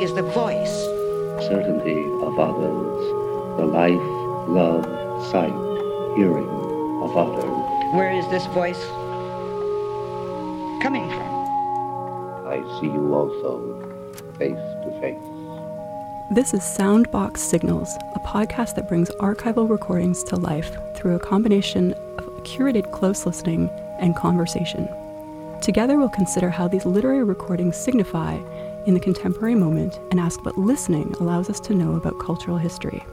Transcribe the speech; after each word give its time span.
is 0.00 0.14
the 0.14 0.22
voice. 0.22 0.84
Certainty 1.48 2.04
of 2.22 2.38
others, 2.38 3.56
the 3.56 3.66
life, 3.66 3.98
love, 4.48 4.84
sight, 5.26 5.50
hearing 6.16 6.48
of 7.02 7.16
others. 7.16 7.94
Where 7.94 8.12
is 8.12 8.24
this 8.28 8.46
voice 8.46 8.80
coming 10.80 11.08
from? 11.08 12.46
I 12.46 12.62
see 12.78 12.86
you 12.86 13.12
also, 13.12 14.12
face 14.38 14.54
to 14.54 15.00
face. 15.00 15.18
This 16.30 16.54
is 16.54 16.60
Soundbox 16.60 17.38
Signals, 17.38 17.96
a 18.14 18.20
podcast 18.20 18.76
that 18.76 18.88
brings 18.88 19.10
archival 19.18 19.68
recordings 19.68 20.22
to 20.24 20.36
life 20.36 20.76
through 20.94 21.16
a 21.16 21.20
combination 21.20 21.92
of 22.18 22.24
curated 22.44 22.92
close 22.92 23.26
listening 23.26 23.68
and 23.98 24.14
conversation. 24.14 24.88
Together, 25.60 25.98
we'll 25.98 26.08
consider 26.08 26.50
how 26.50 26.68
these 26.68 26.86
literary 26.86 27.24
recordings 27.24 27.76
signify 27.76 28.38
in 28.86 28.94
the 28.94 29.00
contemporary 29.00 29.54
moment 29.54 29.98
and 30.10 30.18
ask 30.20 30.44
what 30.44 30.58
listening 30.58 31.14
allows 31.20 31.48
us 31.50 31.60
to 31.60 31.74
know 31.74 31.94
about 31.94 32.20
cultural 32.20 32.58
history. 32.58 33.04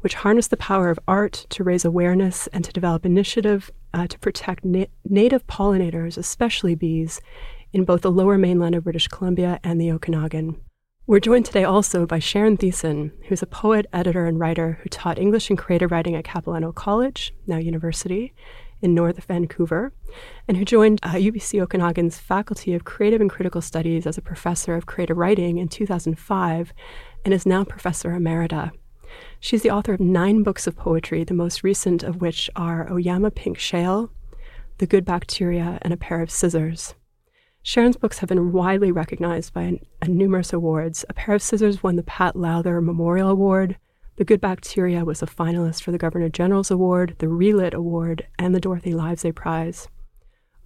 which 0.00 0.14
harness 0.14 0.48
the 0.48 0.56
power 0.56 0.90
of 0.90 0.98
art 1.08 1.46
to 1.50 1.64
raise 1.64 1.84
awareness 1.84 2.46
and 2.48 2.64
to 2.64 2.72
develop 2.72 3.04
initiative 3.04 3.70
uh, 3.94 4.06
to 4.06 4.18
protect 4.18 4.64
na- 4.64 4.86
native 5.04 5.46
pollinators, 5.46 6.16
especially 6.16 6.74
bees, 6.74 7.20
in 7.72 7.84
both 7.84 8.02
the 8.02 8.10
lower 8.10 8.38
mainland 8.38 8.74
of 8.74 8.84
British 8.84 9.08
Columbia 9.08 9.58
and 9.64 9.80
the 9.80 9.90
Okanagan. 9.90 10.60
We're 11.06 11.20
joined 11.20 11.46
today 11.46 11.64
also 11.64 12.06
by 12.06 12.20
Sharon 12.20 12.56
Thesen, 12.56 13.10
who's 13.26 13.42
a 13.42 13.46
poet, 13.46 13.86
editor, 13.92 14.24
and 14.26 14.38
writer 14.38 14.78
who 14.82 14.88
taught 14.88 15.18
English 15.18 15.50
and 15.50 15.58
creative 15.58 15.90
writing 15.90 16.14
at 16.14 16.24
Capilano 16.24 16.70
College, 16.70 17.34
now 17.46 17.56
university, 17.56 18.34
in 18.82 18.94
North 18.94 19.24
Vancouver, 19.24 19.92
and 20.46 20.56
who 20.56 20.64
joined 20.64 21.00
uh, 21.02 21.12
UBC 21.12 21.62
Okanagan's 21.62 22.18
Faculty 22.18 22.74
of 22.74 22.84
Creative 22.84 23.20
and 23.20 23.30
Critical 23.30 23.62
Studies 23.62 24.06
as 24.06 24.18
a 24.18 24.22
professor 24.22 24.74
of 24.74 24.86
creative 24.86 25.16
writing 25.16 25.58
in 25.58 25.68
2005 25.68 26.72
and 27.24 27.32
is 27.32 27.46
now 27.46 27.64
professor 27.64 28.10
emerita. 28.10 28.72
She's 29.40 29.62
the 29.62 29.70
author 29.70 29.94
of 29.94 30.00
nine 30.00 30.42
books 30.42 30.66
of 30.66 30.76
poetry, 30.76 31.24
the 31.24 31.34
most 31.34 31.62
recent 31.62 32.02
of 32.02 32.20
which 32.20 32.50
are 32.56 32.90
Oyama 32.90 33.30
Pink 33.30 33.58
Shale, 33.58 34.10
The 34.78 34.86
Good 34.86 35.04
Bacteria, 35.04 35.78
and 35.82 35.92
A 35.92 35.96
Pair 35.96 36.20
of 36.20 36.30
Scissors. 36.30 36.94
Sharon's 37.62 37.96
books 37.96 38.18
have 38.18 38.28
been 38.28 38.50
widely 38.50 38.90
recognized 38.90 39.52
by 39.52 39.62
an, 39.62 39.80
numerous 40.06 40.52
awards. 40.52 41.04
A 41.08 41.14
Pair 41.14 41.36
of 41.36 41.42
Scissors 41.42 41.82
won 41.82 41.94
the 41.94 42.02
Pat 42.02 42.34
Lowther 42.34 42.80
Memorial 42.80 43.28
Award. 43.28 43.76
The 44.16 44.24
Good 44.26 44.42
Bacteria 44.42 45.06
was 45.06 45.22
a 45.22 45.26
finalist 45.26 45.82
for 45.82 45.90
the 45.90 45.96
Governor 45.96 46.28
General's 46.28 46.70
Award, 46.70 47.16
the 47.18 47.28
ReLit 47.28 47.72
Award, 47.72 48.26
and 48.38 48.54
the 48.54 48.60
Dorothy 48.60 48.92
Livesay 48.92 49.34
Prize. 49.34 49.88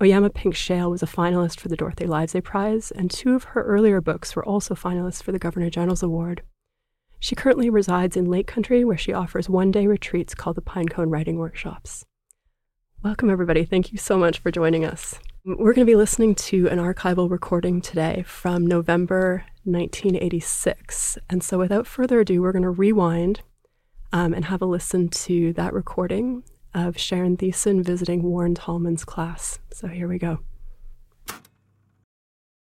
Oyama 0.03 0.31
Pink 0.31 0.57
Shale 0.57 0.91
was 0.91 1.01
a 1.01 1.07
finalist 1.07 1.61
for 1.61 1.69
the 1.69 1.77
Dorothy 1.77 2.07
Livesay 2.07 2.43
Prize, 2.43 2.91
and 2.91 3.09
two 3.09 3.37
of 3.37 3.45
her 3.45 3.63
earlier 3.63 4.01
books 4.01 4.35
were 4.35 4.45
also 4.45 4.75
finalists 4.75 5.23
for 5.23 5.31
the 5.31 5.39
Governor 5.39 5.71
General's 5.71 6.03
Award. 6.03 6.43
She 7.21 7.37
currently 7.37 7.71
resides 7.71 8.17
in 8.17 8.25
Lake 8.25 8.49
Country, 8.49 8.85
where 8.85 8.99
she 8.99 9.13
offers 9.13 9.49
one 9.49 9.71
day 9.71 9.87
retreats 9.87 10.35
called 10.35 10.57
the 10.57 10.63
Pinecone 10.63 11.13
Writing 11.13 11.39
Workshops. 11.39 12.05
Welcome, 13.05 13.31
everybody. 13.31 13.65
Thank 13.65 13.93
you 13.93 13.99
so 13.99 14.19
much 14.19 14.41
for 14.41 14.51
joining 14.51 14.85
us. 14.85 15.21
We're 15.49 15.75
going 15.75 15.87
to 15.87 15.93
be 15.93 15.95
listening 15.95 16.35
to 16.35 16.67
an 16.71 16.81
archival 16.81 17.31
recording 17.31 17.81
today 17.81 18.25
from 18.27 18.67
November 18.67 19.45
1986. 19.63 21.19
And 21.31 21.41
so, 21.41 21.57
without 21.57 21.87
further 21.87 22.19
ado, 22.19 22.43
we're 22.43 22.51
going 22.51 22.65
to 22.65 22.71
rewind 22.71 23.43
um, 24.13 24.35
and 24.35 24.47
have 24.47 24.61
a 24.61 24.65
listen 24.67 25.09
to 25.09 25.53
that 25.53 25.73
recording 25.73 26.43
of 26.75 26.99
Sharon 26.99 27.37
Thesen 27.37 27.85
visiting 27.85 28.25
Warren 28.25 28.57
Tallman's 28.57 29.05
class. 29.05 29.61
So, 29.73 29.87
here 29.87 30.09
we 30.09 30.19
go. 30.19 30.41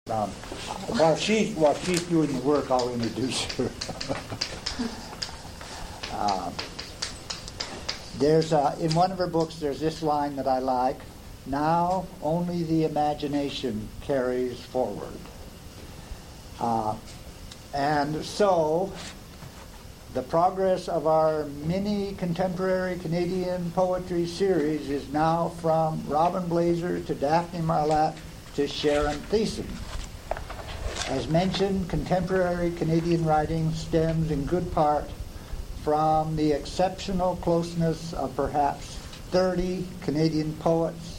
Um, 0.09 0.29
while, 0.89 1.15
she, 1.15 1.51
while 1.53 1.73
she's 1.73 2.03
doing 2.03 2.33
the 2.33 2.41
work, 2.41 2.69
I'll 2.69 2.93
introduce 2.93 3.45
her. 3.53 3.71
um, 6.19 6.53
there's 8.17 8.51
in 8.51 8.93
one 8.93 9.13
of 9.13 9.19
her 9.19 9.27
books, 9.27 9.55
there's 9.55 9.79
this 9.79 10.03
line 10.03 10.35
that 10.35 10.49
I 10.49 10.59
like. 10.59 10.99
Now 11.47 12.07
only 12.21 12.63
the 12.63 12.83
imagination 12.83 13.87
carries 14.01 14.59
forward. 14.59 15.17
Uh, 16.59 16.95
and 17.73 18.23
so, 18.25 18.91
the 20.13 20.23
progress 20.23 20.87
of 20.87 21.07
our 21.07 21.45
mini 21.65 22.15
contemporary 22.15 22.97
Canadian 22.97 23.71
poetry 23.71 24.25
series 24.25 24.89
is 24.89 25.11
now 25.13 25.49
from 25.61 26.03
Robin 26.07 26.43
Blaser 26.43 27.05
to 27.05 27.15
Daphne 27.15 27.61
Marlatt 27.61 28.15
to 28.55 28.67
Sharon 28.67 29.17
Thesen. 29.29 29.67
As 31.09 31.29
mentioned, 31.29 31.87
contemporary 31.87 32.71
Canadian 32.71 33.23
writing 33.23 33.71
stems 33.73 34.31
in 34.31 34.43
good 34.45 34.69
part 34.73 35.09
from 35.83 36.35
the 36.35 36.51
exceptional 36.51 37.37
closeness 37.37 38.11
of 38.11 38.35
perhaps 38.35 38.97
30 39.31 39.87
Canadian 40.01 40.51
poets, 40.53 41.16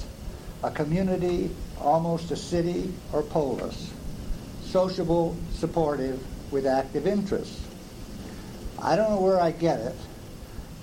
a 0.62 0.70
community, 0.70 1.50
almost 1.80 2.30
a 2.30 2.36
city 2.36 2.92
or 3.12 3.22
polis, 3.22 3.92
sociable, 4.64 5.36
supportive, 5.52 6.20
with 6.50 6.66
active 6.66 7.06
interests. 7.06 7.60
I 8.80 8.96
don't 8.96 9.10
know 9.10 9.20
where 9.20 9.40
I 9.40 9.50
get 9.50 9.80
it, 9.80 9.94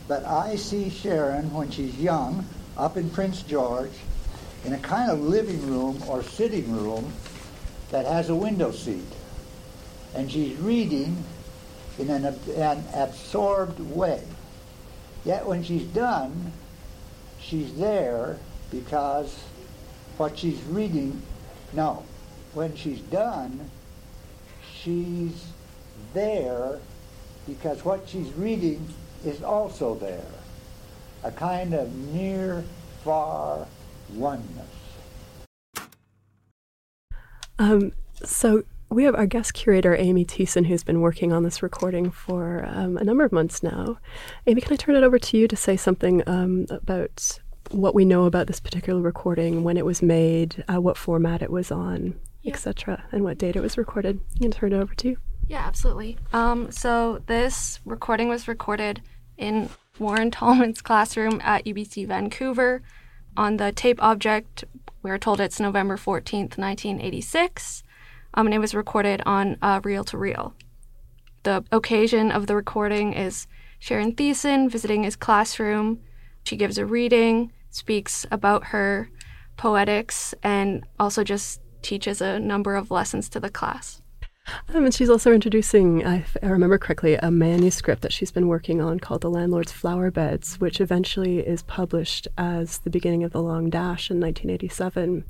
but 0.07 0.23
I 0.25 0.55
see 0.57 0.89
Sharon 0.89 1.51
when 1.53 1.71
she's 1.71 1.97
young, 1.97 2.45
up 2.77 2.97
in 2.97 3.09
Prince 3.09 3.41
George, 3.41 3.93
in 4.63 4.73
a 4.73 4.79
kind 4.79 5.09
of 5.09 5.21
living 5.21 5.65
room 5.67 6.01
or 6.07 6.23
sitting 6.23 6.71
room 6.71 7.13
that 7.91 8.05
has 8.05 8.29
a 8.29 8.35
window 8.35 8.71
seat. 8.71 9.05
And 10.13 10.31
she's 10.31 10.57
reading 10.57 11.23
in 11.97 12.09
an, 12.09 12.25
an 12.25 12.83
absorbed 12.93 13.79
way. 13.79 14.21
Yet 15.23 15.45
when 15.45 15.63
she's 15.63 15.85
done, 15.85 16.51
she's 17.39 17.73
there 17.75 18.37
because 18.71 19.35
what 20.17 20.37
she's 20.37 20.61
reading, 20.63 21.21
no, 21.73 22.03
when 22.53 22.75
she's 22.75 22.99
done, 23.01 23.69
she's 24.73 25.47
there 26.13 26.79
because 27.47 27.83
what 27.85 28.07
she's 28.07 28.31
reading 28.33 28.87
is 29.23 29.43
also 29.43 29.95
there. 29.95 30.25
A 31.23 31.31
kind 31.31 31.73
of 31.73 31.93
near, 32.13 32.63
far 33.03 33.67
oneness. 34.13 34.67
Um, 37.57 37.93
so 38.23 38.63
we 38.89 39.03
have 39.03 39.15
our 39.15 39.25
guest 39.25 39.53
curator, 39.53 39.95
Amy 39.95 40.25
Thiessen, 40.25 40.67
who's 40.67 40.83
been 40.83 41.01
working 41.01 41.33
on 41.33 41.43
this 41.43 41.63
recording 41.63 42.11
for 42.11 42.65
um, 42.67 42.97
a 42.97 43.03
number 43.03 43.23
of 43.23 43.31
months 43.31 43.63
now. 43.63 43.97
Amy, 44.47 44.61
can 44.61 44.73
I 44.73 44.75
turn 44.75 44.95
it 44.95 45.03
over 45.03 45.17
to 45.17 45.37
you 45.37 45.47
to 45.47 45.55
say 45.55 45.75
something 45.75 46.21
um, 46.27 46.65
about 46.69 47.39
what 47.71 47.95
we 47.95 48.05
know 48.05 48.25
about 48.25 48.47
this 48.47 48.59
particular 48.59 49.01
recording, 49.01 49.63
when 49.63 49.77
it 49.77 49.85
was 49.85 50.01
made, 50.01 50.63
uh, 50.67 50.79
what 50.79 50.97
format 50.97 51.41
it 51.41 51.51
was 51.51 51.71
on, 51.71 52.19
yeah. 52.41 52.53
etc., 52.53 53.03
and 53.11 53.23
what 53.23 53.37
date 53.37 53.55
it 53.55 53.61
was 53.61 53.77
recorded? 53.77 54.19
Can 54.39 54.51
turn 54.51 54.73
it 54.73 54.77
over 54.77 54.93
to 54.95 55.09
you. 55.09 55.17
Yeah, 55.47 55.65
absolutely. 55.65 56.17
Um, 56.33 56.71
so 56.71 57.21
this 57.27 57.79
recording 57.85 58.29
was 58.29 58.47
recorded 58.47 59.01
in 59.37 59.69
Warren 59.99 60.31
Tallman's 60.31 60.81
classroom 60.81 61.39
at 61.43 61.65
UBC 61.65 62.07
Vancouver. 62.07 62.81
On 63.37 63.57
the 63.57 63.71
tape 63.71 64.01
object, 64.01 64.63
we're 65.03 65.17
told 65.17 65.39
it's 65.39 65.59
November 65.59 65.97
14th, 65.97 66.57
1986, 66.57 67.83
um, 68.33 68.47
and 68.47 68.53
it 68.53 68.59
was 68.59 68.73
recorded 68.73 69.21
on 69.25 69.57
uh, 69.61 69.81
reel 69.83 70.03
to 70.05 70.17
reel. 70.17 70.53
The 71.43 71.63
occasion 71.71 72.31
of 72.31 72.47
the 72.47 72.55
recording 72.55 73.13
is 73.13 73.45
Sharon 73.77 74.15
Thesen 74.15 74.69
visiting 74.69 75.03
his 75.03 75.15
classroom. 75.15 75.99
She 76.45 76.55
gives 76.55 76.77
a 76.77 76.85
reading, 76.85 77.51
speaks 77.71 78.25
about 78.31 78.65
her 78.65 79.09
poetics, 79.57 80.33
and 80.43 80.85
also 80.99 81.23
just 81.23 81.59
teaches 81.81 82.21
a 82.21 82.39
number 82.39 82.75
of 82.75 82.91
lessons 82.91 83.29
to 83.29 83.39
the 83.39 83.49
class. 83.49 84.01
Um, 84.73 84.85
and 84.85 84.93
she's 84.93 85.09
also 85.09 85.33
introducing, 85.33 86.01
if 86.01 86.37
I 86.43 86.47
remember 86.47 86.77
correctly, 86.77 87.15
a 87.15 87.31
manuscript 87.31 88.03
that 88.03 88.13
she's 88.13 88.31
been 88.31 88.47
working 88.47 88.79
on 88.79 88.99
called 88.99 89.21
The 89.21 89.29
Landlord's 89.29 89.71
Flower 89.71 90.11
Beds, 90.11 90.59
which 90.59 90.79
eventually 90.79 91.39
is 91.39 91.63
published 91.63 92.27
as 92.37 92.77
The 92.79 92.91
Beginning 92.91 93.23
of 93.23 93.31
the 93.31 93.41
Long 93.41 93.71
Dash 93.71 94.11
in 94.11 94.19
1987. 94.19 95.25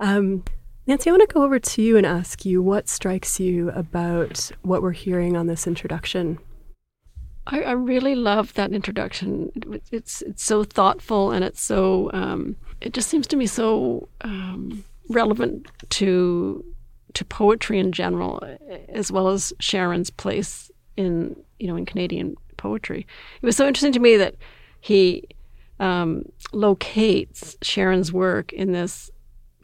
Um, 0.00 0.44
Nancy, 0.86 1.10
I 1.10 1.12
want 1.12 1.28
to 1.28 1.34
go 1.34 1.42
over 1.42 1.58
to 1.58 1.82
you 1.82 1.98
and 1.98 2.06
ask 2.06 2.46
you 2.46 2.62
what 2.62 2.88
strikes 2.88 3.38
you 3.38 3.70
about 3.70 4.50
what 4.62 4.80
we're 4.80 4.92
hearing 4.92 5.36
on 5.36 5.46
this 5.46 5.66
introduction. 5.66 6.38
I, 7.46 7.60
I 7.62 7.72
really 7.72 8.14
love 8.14 8.54
that 8.54 8.72
introduction. 8.72 9.50
It's 9.90 10.22
it's 10.22 10.44
so 10.44 10.64
thoughtful 10.64 11.32
and 11.32 11.44
it's 11.44 11.60
so 11.60 12.10
um, 12.12 12.56
it 12.80 12.92
just 12.92 13.08
seems 13.08 13.26
to 13.28 13.36
me 13.36 13.46
so 13.46 14.08
um, 14.22 14.84
relevant 15.08 15.66
to 15.90 16.64
to 17.14 17.24
poetry 17.24 17.78
in 17.78 17.92
general, 17.92 18.40
as 18.88 19.10
well 19.10 19.28
as 19.28 19.52
Sharon's 19.58 20.10
place 20.10 20.70
in 20.96 21.36
you 21.58 21.66
know 21.66 21.76
in 21.76 21.86
Canadian 21.86 22.36
poetry. 22.56 23.06
It 23.40 23.46
was 23.46 23.56
so 23.56 23.66
interesting 23.66 23.92
to 23.92 24.00
me 24.00 24.16
that 24.16 24.36
he 24.80 25.24
um, 25.78 26.24
locates 26.52 27.56
Sharon's 27.62 28.12
work 28.12 28.52
in 28.52 28.72
this 28.72 29.10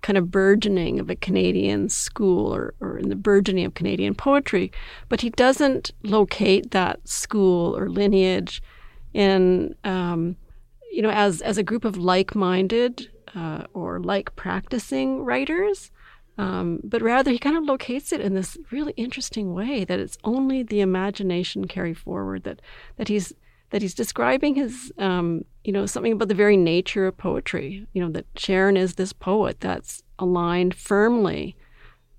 kind 0.07 0.17
of 0.17 0.31
burgeoning 0.31 1.01
of 1.01 1.11
a 1.11 1.17
Canadian 1.17 1.89
school 1.89 2.55
or, 2.55 2.75
or 2.81 2.97
in 2.97 3.09
the 3.09 3.17
burgeoning 3.17 3.65
of 3.65 3.75
Canadian 3.75 4.15
poetry, 4.15 4.71
but 5.09 5.21
he 5.21 5.31
doesn't 5.31 5.91
locate 6.05 6.71
that 6.71 7.09
school 7.09 7.77
or 7.77 7.91
lineage 7.91 8.63
in 9.15 9.75
um, 9.83 10.37
you 10.93 11.03
know 11.03 11.11
as 11.11 11.43
as 11.43 11.59
a 11.59 11.65
group 11.65 11.85
of 11.85 11.97
like-minded 11.97 13.11
uh, 13.35 13.65
or 13.75 13.99
like 13.99 14.37
practicing 14.37 15.25
writers. 15.25 15.91
Um, 16.39 16.81
but 16.85 17.03
rather, 17.03 17.33
he 17.33 17.39
kind 17.41 17.57
of 17.57 17.65
locates 17.65 18.13
it 18.13 18.21
in 18.21 18.35
this 18.35 18.57
really 18.71 18.93
interesting 18.97 19.55
way 19.55 19.85
that 19.85 19.99
it's 19.99 20.19
only 20.23 20.63
the 20.63 20.83
imagination 20.83 21.67
carry 21.67 21.95
forward 21.95 22.45
that 22.45 22.63
that 22.97 23.09
he's 23.09 23.33
that 23.71 23.83
he's 23.83 23.95
describing 23.95 24.55
his 24.55 24.93
um, 24.99 25.45
you 25.67 25.73
know 25.73 25.85
something 25.85 26.13
about 26.13 26.29
the 26.29 26.35
very 26.35 26.57
nature 26.57 27.07
of 27.07 27.17
poetry. 27.17 27.87
You 27.93 28.03
know 28.03 28.11
that 28.13 28.27
Sharon 28.37 28.77
is 28.77 28.95
this 28.95 29.13
poet 29.13 29.61
that's 29.61 30.03
aligned 30.19 30.75
firmly 30.75 31.57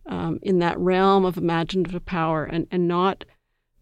um, 0.06 0.40
in 0.42 0.60
that 0.60 0.78
realm 0.78 1.24
of 1.24 1.38
imaginative 1.38 2.06
power 2.06 2.44
and 2.44 2.68
and 2.72 2.88
not 2.88 3.24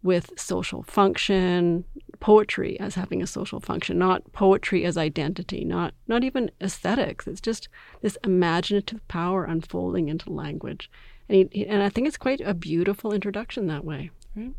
with 0.04 0.32
social 0.38 0.84
function, 0.84 1.84
poetry 2.20 2.80
as 2.80 2.94
having 2.94 3.24
a 3.24 3.28
social 3.28 3.60
function, 3.60 3.98
not 3.98 4.32
poetry 4.34 4.86
as 4.86 4.98
identity, 4.98 5.66
not 5.66 5.96
not 6.08 6.24
even 6.24 6.52
aesthetics. 6.62 7.26
It's 7.26 7.42
just 7.42 7.68
this 8.04 8.20
imaginative 8.24 9.06
power 9.08 9.46
unfolding 9.46 10.10
into 10.10 10.32
language, 10.32 10.92
and 11.28 11.50
he, 11.52 11.66
and 11.66 11.82
I 11.82 11.90
think 11.90 12.08
it's 12.08 12.18
quite 12.18 12.42
a 12.42 12.54
beautiful 12.54 13.12
introduction 13.12 13.66
that 13.66 13.84
way. 13.84 14.12
Right? 14.36 14.54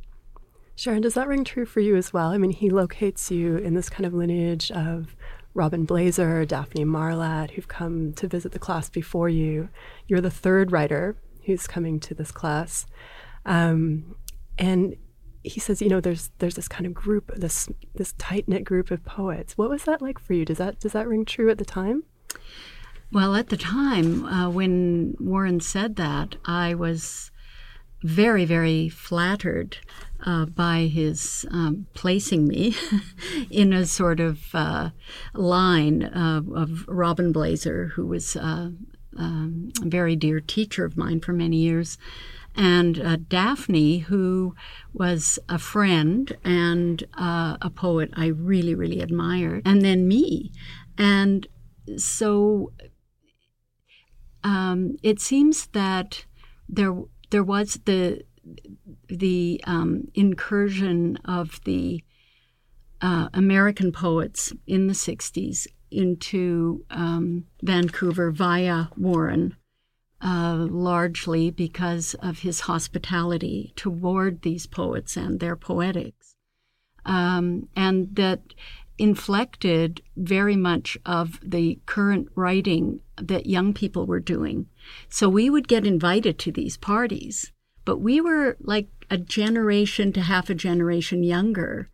Sharon, 0.77 1.01
does 1.01 1.15
that 1.15 1.27
ring 1.27 1.43
true 1.43 1.65
for 1.65 1.81
you 1.81 1.97
as 1.97 2.13
well? 2.13 2.29
I 2.29 2.39
mean, 2.39 2.51
he 2.51 2.69
locates 2.69 3.31
you 3.31 3.57
in 3.57 3.75
this 3.75 3.89
kind 3.89 4.05
of 4.05 4.13
lineage 4.13 4.71
of 4.71 5.17
Robin 5.55 5.87
Blaser, 5.87 6.47
Daphne 6.47 6.85
Marlatt, 6.85 7.53
who've 7.53 7.67
come 7.67 8.13
to 8.13 8.29
visit 8.29 8.53
the 8.53 8.59
class 8.59 8.91
before 8.91 9.31
you. 9.31 9.71
You're 10.07 10.21
the 10.21 10.31
third 10.31 10.71
writer 10.71 11.17
who's 11.47 11.67
coming 11.67 11.99
to 12.01 12.15
this 12.15 12.31
class. 12.31 12.87
Um, 13.47 14.17
and 14.59 14.97
he 15.43 15.61
says, 15.61 15.81
you 15.81 15.89
know, 15.89 16.01
there's 16.01 16.31
there's 16.39 16.57
this 16.57 16.69
kind 16.69 16.85
of 16.87 16.93
group, 16.93 17.33
this 17.35 17.71
this 17.95 18.13
tight 18.19 18.47
knit 18.47 18.65
group 18.65 18.91
of 18.91 19.03
poets. 19.05 19.57
What 19.57 19.71
was 19.71 19.85
that 19.85 20.03
like 20.03 20.19
for 20.19 20.35
you? 20.35 20.45
Does 20.45 20.59
that 20.59 20.79
does 20.79 20.93
that 20.93 21.09
ring 21.09 21.25
true 21.25 21.49
at 21.49 21.57
the 21.57 21.65
time? 21.65 22.03
Well, 23.13 23.35
at 23.35 23.49
the 23.49 23.57
time 23.57 24.27
uh, 24.27 24.51
when 24.51 25.17
Warren 25.21 25.61
said 25.61 25.97
that, 25.97 26.37
I 26.45 26.75
was 26.75 27.31
very 28.03 28.45
very 28.45 28.89
flattered 28.89 29.79
uh, 30.25 30.47
by 30.47 30.81
his 30.81 31.47
um, 31.51 31.87
placing 31.95 32.47
me 32.47 32.75
in 33.51 33.73
a 33.73 33.87
sort 33.87 34.21
of 34.21 34.55
uh, 34.55 34.91
line 35.35 36.03
of 36.03 36.85
Robin 36.89 37.33
Blaser, 37.33 37.91
who 37.91 38.07
was 38.07 38.37
uh, 38.37 38.71
um, 39.19 39.71
a 39.83 39.89
very 39.89 40.17
dear 40.17 40.41
teacher 40.41 40.85
of 40.85 40.97
mine 40.97 41.21
for 41.21 41.33
many 41.33 41.57
years 41.57 41.99
and 42.57 42.99
uh, 42.99 43.17
Daphne, 43.29 43.99
who 43.99 44.55
was 44.93 45.39
a 45.49 45.59
friend 45.59 46.37
and 46.43 47.05
uh, 47.15 47.59
a 47.61 47.71
poet 47.71 48.11
I 48.17 48.29
really, 48.29 48.75
really 48.75 49.01
admired, 49.01 49.63
and 49.67 49.83
then 49.83 50.09
me. 50.09 50.53
And 50.97 51.47
so 51.99 52.73
um, 54.43 54.97
it 55.03 55.21
seems 55.21 55.67
that 55.69 56.25
there 56.69 56.95
there 57.31 57.45
was 57.45 57.81
the 57.85 58.23
the 59.09 59.61
um, 59.67 60.09
incursion 60.15 61.17
of 61.25 61.61
the 61.65 62.03
uh, 63.01 63.29
American 63.35 63.93
poets 63.93 64.53
in 64.67 64.87
the 64.87 64.95
'60s 64.95 65.67
into 65.91 66.85
um, 66.91 67.45
Vancouver 67.63 68.31
via 68.31 68.89
Warren 68.97 69.57
uh, 70.21 70.67
largely 70.71 71.51
because 71.51 72.15
of 72.15 72.41
his 72.41 72.61
hospitality 72.61 73.73
toward 73.77 74.43
these 74.43 74.67
poets 74.67 75.17
and 75.17 75.41
their 75.41 75.57
poetics. 75.57 76.35
Um, 77.05 77.69
and 77.77 78.15
that 78.17 78.41
inflected 78.99 80.01
very 80.17 80.57
much 80.57 80.97
of 81.05 81.39
the 81.43 81.79
current 81.87 82.29
writing 82.35 83.01
that 83.21 83.47
young 83.47 83.73
people 83.73 84.07
were 84.07 84.21
doing. 84.21 84.67
So 85.09 85.29
we 85.29 85.51
would 85.51 85.69
get 85.69 85.87
invited 85.87 86.39
to 86.41 86.53
these 86.53 86.77
parties, 86.77 87.53
but 87.85 87.99
we 87.99 88.21
were 88.21 88.57
like 88.61 88.89
a 89.11 89.19
generation 89.19 90.13
to 90.13 90.21
half 90.23 90.51
a 90.51 90.55
generation 90.55 91.23
younger. 91.23 91.91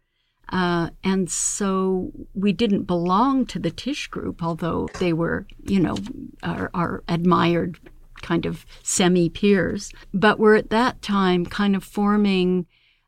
Uh, 0.48 0.90
and 1.02 1.30
so 1.30 2.12
we 2.34 2.52
didn't 2.52 2.84
belong 2.84 3.46
to 3.46 3.58
the 3.58 3.70
Tish 3.70 4.08
group, 4.08 4.42
although 4.42 4.88
they 4.98 5.12
were, 5.12 5.46
you 5.62 5.80
know, 5.80 5.96
our, 6.42 6.70
our 6.74 7.04
admired 7.08 7.78
kind 8.20 8.44
of 8.46 8.66
semi 8.82 9.28
peers. 9.28 9.92
But 10.12 10.38
we're 10.38 10.56
at 10.56 10.70
that 10.70 11.02
time 11.02 11.46
kind 11.46 11.74
of 11.74 11.84
forming 11.84 12.66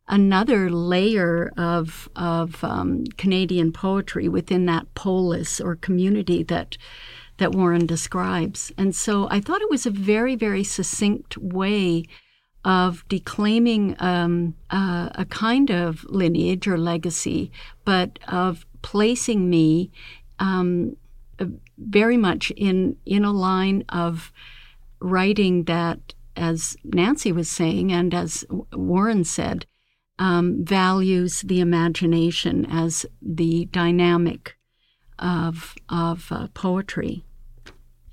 another 0.09 0.71
layer 0.71 1.51
of 1.57 2.09
of 2.15 2.63
um, 2.63 3.05
Canadian 3.17 3.73
poetry 3.73 4.29
within 4.29 4.67
that 4.67 4.93
polis 4.95 5.61
or 5.61 5.77
community 5.77 6.43
that 6.43 6.77
that 7.39 7.53
Warren 7.53 7.87
describes. 7.87 8.73
And 8.77 8.95
so 8.95 9.29
I 9.31 9.41
thought 9.41 9.63
it 9.63 9.71
was 9.71 9.87
a 9.87 9.91
very 9.91 10.37
very 10.37 10.65
succinct 10.65 11.37
way 11.39 12.05
of 12.65 13.05
declaiming 13.09 13.95
um, 13.99 14.55
uh, 14.71 15.11
a 15.15 15.27
kind 15.27 15.71
of 15.71 16.05
lineage 16.05 16.67
or 16.67 16.79
legacy, 16.79 17.53
but 17.85 18.19
of 18.27 18.65
placing 18.81 19.51
me 19.51 19.91
um, 20.39 20.97
very 21.79 22.17
much 22.17 22.51
in 22.53 22.97
in 23.05 23.25
a 23.25 23.33
line 23.33 23.85
of 23.89 24.33
writing 25.01 25.65
that, 25.65 26.15
as 26.37 26.77
Nancy 26.85 27.33
was 27.33 27.49
saying, 27.49 27.93
and 27.93 28.15
as 28.15 28.45
Warren 28.73 29.25
said, 29.25 29.67
um, 30.19 30.65
values 30.65 31.43
the 31.43 31.61
imagination 31.61 32.67
as 32.71 33.05
the 33.21 33.67
dynamic 33.67 34.57
of 35.19 35.75
of 35.89 36.31
uh, 36.31 36.49
poetry. 36.55 37.25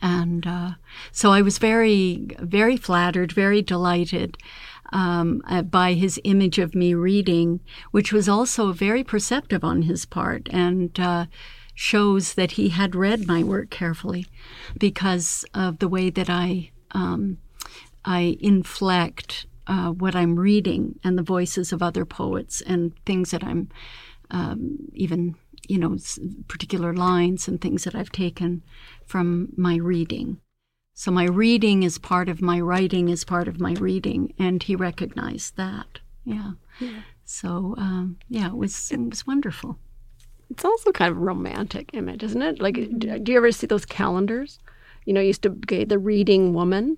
And 0.02 0.48
uh, 0.48 0.72
so 1.12 1.32
I 1.32 1.44
was 1.44 1.60
very, 1.60 2.28
very 2.40 2.76
flattered, 2.76 3.32
very 3.32 3.62
delighted 3.62 4.36
um, 4.92 5.44
uh, 5.48 5.62
by 5.62 5.94
his 5.94 6.20
image 6.24 6.58
of 6.58 6.74
me 6.74 6.96
reading, 6.96 7.60
which 7.92 8.12
was 8.12 8.28
also 8.28 8.72
very 8.72 9.04
perceptive 9.04 9.64
on 9.64 9.84
his 9.84 10.06
part 10.06 10.50
and 10.52 11.00
uh, 11.00 11.28
shows 11.76 12.34
that 12.34 12.52
he 12.54 12.70
had 12.70 12.96
read 12.96 13.28
my 13.28 13.44
work 13.44 13.70
carefully 13.70 14.26
because 14.78 15.46
of 15.54 15.80
the 15.80 15.88
way 15.88 16.10
that 16.10 16.30
I 16.30 16.72
um, 16.92 17.38
I 18.04 18.38
inflect 18.40 19.46
uh, 19.68 19.92
what 19.92 20.16
I'm 20.16 20.38
reading 20.38 21.00
and 21.04 21.18
the 21.18 21.24
voices 21.24 21.72
of 21.72 21.82
other 21.82 22.06
poets 22.06 22.62
and 22.62 22.94
things 23.06 23.32
that 23.32 23.44
I'm 23.44 23.70
um, 24.32 24.78
even, 24.94 25.36
you 25.68 25.78
know, 25.78 25.98
particular 26.48 26.94
lines 26.94 27.48
and 27.48 27.60
things 27.60 27.84
that 27.84 27.96
I've 27.96 28.12
taken 28.12 28.64
from 29.06 29.50
my 29.56 29.76
reading. 29.76 30.40
So 30.94 31.12
my 31.12 31.26
reading 31.26 31.84
is 31.84 31.98
part 31.98 32.30
of 32.30 32.42
my 32.42 32.60
writing, 32.60 33.10
is 33.10 33.24
part 33.24 33.48
of 33.48 33.60
my 33.60 33.74
reading, 33.74 34.34
and 34.38 34.62
he 34.62 34.76
recognized 34.76 35.58
that. 35.58 36.00
Yeah. 36.26 36.52
yeah. 36.80 37.02
So 37.26 37.76
um, 37.78 38.18
yeah, 38.30 38.48
it 38.48 38.58
was 38.58 38.92
it 38.92 39.00
was 39.00 39.26
wonderful. 39.26 39.80
It's 40.50 40.66
also 40.66 40.92
kind 40.92 41.12
of 41.12 41.18
a 41.18 41.22
romantic 41.22 41.92
image, 41.94 42.24
isn't 42.24 42.42
it? 42.42 42.62
Like, 42.62 42.76
do, 42.76 42.88
mm-hmm. 42.88 43.24
do 43.24 43.32
you 43.32 43.38
ever 43.38 43.52
see 43.52 43.68
those 43.68 43.86
calendars? 43.86 44.60
You 45.06 45.14
know, 45.14 45.22
used 45.22 45.44
to 45.44 45.50
get 45.50 45.88
the 45.90 45.98
reading 45.98 46.54
woman, 46.54 46.98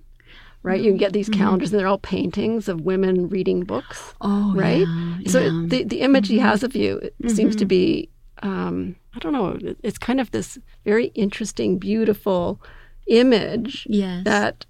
right? 0.64 0.80
You 0.80 0.90
can 0.90 0.98
get 0.98 1.12
these 1.12 1.28
mm-hmm. 1.28 1.40
calendars, 1.40 1.72
and 1.72 1.78
they're 1.78 1.86
all 1.86 1.98
paintings 1.98 2.68
of 2.68 2.80
women 2.80 3.28
reading 3.28 3.62
books. 3.62 4.12
Oh, 4.20 4.52
right. 4.56 4.86
yeah, 4.86 5.30
so 5.30 5.40
yeah. 5.40 5.64
the 5.66 5.84
the 5.84 6.00
image 6.00 6.28
he 6.28 6.38
has 6.40 6.64
of 6.64 6.74
you 6.74 6.98
it 7.20 7.30
seems 7.30 7.54
to 7.56 7.64
be, 7.64 8.10
um, 8.44 8.94
I 9.14 9.18
don't 9.18 9.32
know, 9.32 9.58
it's 9.82 9.98
kind 9.98 10.20
of 10.20 10.30
this 10.30 10.58
very 10.84 11.06
interesting, 11.16 11.78
beautiful 11.78 12.60
image 13.08 13.86
Yes. 13.90 14.24
that 14.24 14.66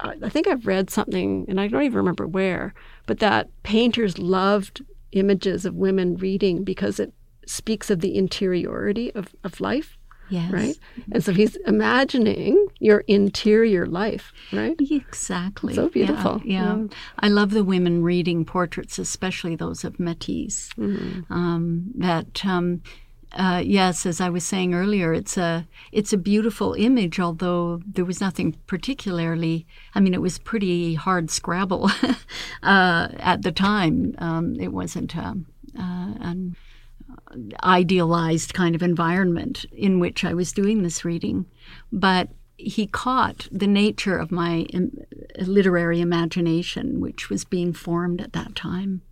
I 0.00 0.14
I 0.22 0.28
think 0.30 0.46
I've 0.46 0.66
read 0.66 0.88
something, 0.90 1.44
and 1.48 1.60
I 1.60 1.68
don't 1.68 1.82
even 1.82 1.96
remember 1.98 2.26
where, 2.26 2.74
but 3.06 3.18
that 3.18 3.48
painters 3.62 4.18
loved 4.18 4.82
images 5.12 5.64
of 5.66 5.74
women 5.74 6.16
reading 6.16 6.64
because 6.64 6.98
it 6.98 7.12
speaks 7.46 7.90
of 7.90 8.00
the 8.00 8.14
interiority 8.16 9.12
of, 9.14 9.34
of 9.44 9.60
life, 9.60 9.98
yes. 10.32 10.50
right? 10.50 10.78
And 11.12 11.22
so 11.22 11.32
he's 11.32 11.56
imagining 11.66 12.66
your 12.78 13.00
interior 13.00 13.86
life, 13.86 14.32
right? 14.52 14.76
Exactly. 14.80 15.74
So 15.74 15.88
beautiful. 15.88 16.40
Yeah, 16.44 16.76
yeah. 16.76 16.86
I 17.18 17.28
love 17.28 17.50
the 17.50 17.64
women 17.64 18.02
reading 18.02 18.44
portraits, 18.44 18.98
especially 18.98 19.56
those 19.56 19.84
of 19.84 20.00
Matisse. 20.00 20.70
Mm-hmm. 20.78 21.32
Um, 21.32 21.92
that 21.96 22.44
um, 22.44 22.82
uh, 23.32 23.62
yes, 23.64 24.04
as 24.06 24.20
I 24.20 24.30
was 24.30 24.44
saying 24.44 24.74
earlier, 24.74 25.12
it's 25.12 25.36
a 25.36 25.66
it's 25.90 26.12
a 26.12 26.18
beautiful 26.18 26.74
image. 26.74 27.20
Although 27.20 27.80
there 27.86 28.04
was 28.04 28.20
nothing 28.20 28.56
particularly. 28.66 29.66
I 29.94 30.00
mean, 30.00 30.14
it 30.14 30.20
was 30.20 30.38
pretty 30.38 30.94
hard 30.94 31.30
Scrabble 31.30 31.90
uh, 32.62 33.08
at 33.18 33.42
the 33.42 33.52
time. 33.52 34.14
Um, 34.18 34.56
it 34.58 34.72
wasn't. 34.72 35.16
Um, 35.16 35.46
uh, 35.78 36.12
an 36.20 36.54
idealized 37.62 38.54
kind 38.54 38.74
of 38.74 38.82
environment 38.82 39.64
in 39.72 40.00
which 40.00 40.24
I 40.24 40.34
was 40.34 40.52
doing 40.52 40.82
this 40.82 41.04
reading, 41.04 41.46
but 41.90 42.28
he 42.56 42.86
caught 42.86 43.48
the 43.50 43.66
nature 43.66 44.16
of 44.16 44.30
my 44.30 44.66
literary 45.38 46.00
imagination, 46.00 47.00
which 47.00 47.30
was 47.30 47.44
being 47.44 47.72
formed 47.72 48.20
at 48.20 48.32
that 48.34 48.54
time 48.54 49.02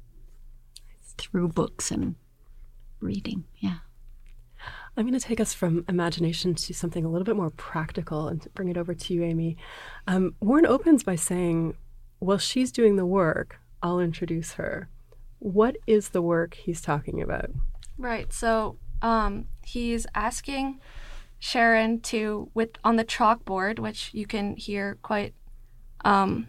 through 1.18 1.48
books 1.48 1.90
and 1.90 2.14
reading. 3.00 3.44
Yeah. 3.58 3.78
I'm 4.96 5.06
going 5.06 5.18
to 5.18 5.24
take 5.24 5.40
us 5.40 5.54
from 5.54 5.84
imagination 5.88 6.54
to 6.54 6.74
something 6.74 7.04
a 7.04 7.08
little 7.08 7.24
bit 7.24 7.36
more 7.36 7.50
practical 7.50 8.28
and 8.28 8.46
bring 8.54 8.68
it 8.68 8.76
over 8.76 8.92
to 8.92 9.14
you, 9.14 9.22
Amy. 9.24 9.56
Um, 10.06 10.34
Warren 10.40 10.66
opens 10.66 11.04
by 11.04 11.16
saying, 11.16 11.76
While 12.18 12.38
she's 12.38 12.70
doing 12.72 12.96
the 12.96 13.06
work. 13.06 13.60
I'll 13.82 14.00
introduce 14.00 14.52
her. 14.52 14.88
What 15.38 15.76
is 15.86 16.10
the 16.10 16.20
work 16.20 16.54
he's 16.54 16.82
talking 16.82 17.22
about? 17.22 17.50
Right. 18.00 18.32
So 18.32 18.78
um, 19.02 19.44
he's 19.62 20.06
asking 20.14 20.80
Sharon 21.38 22.00
to, 22.00 22.50
with 22.54 22.70
on 22.82 22.96
the 22.96 23.04
chalkboard, 23.04 23.78
which 23.78 24.10
you 24.14 24.26
can 24.26 24.56
hear 24.56 24.96
quite 25.02 25.34
um, 26.02 26.48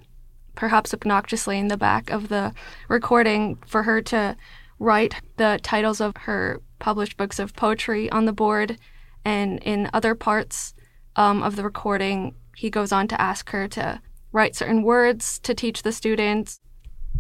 perhaps 0.55 0.93
obnoxiously 0.93 1.59
in 1.59 1.67
the 1.67 1.77
back 1.77 2.09
of 2.09 2.29
the 2.29 2.53
recording, 2.87 3.57
for 3.67 3.83
her 3.83 4.01
to 4.01 4.37
write 4.79 5.15
the 5.35 5.59
titles 5.61 5.99
of 5.99 6.15
her 6.17 6.61
published 6.79 7.17
books 7.17 7.37
of 7.37 7.53
poetry 7.53 8.09
on 8.11 8.25
the 8.25 8.33
board. 8.33 8.77
And 9.25 9.59
in 9.59 9.89
other 9.93 10.15
parts 10.15 10.73
um, 11.17 11.43
of 11.43 11.57
the 11.57 11.63
recording, 11.63 12.35
he 12.55 12.69
goes 12.69 12.93
on 12.93 13.07
to 13.09 13.21
ask 13.21 13.49
her 13.49 13.67
to 13.69 14.01
write 14.31 14.55
certain 14.55 14.83
words 14.83 15.37
to 15.39 15.53
teach 15.53 15.83
the 15.83 15.91
students. 15.91 16.61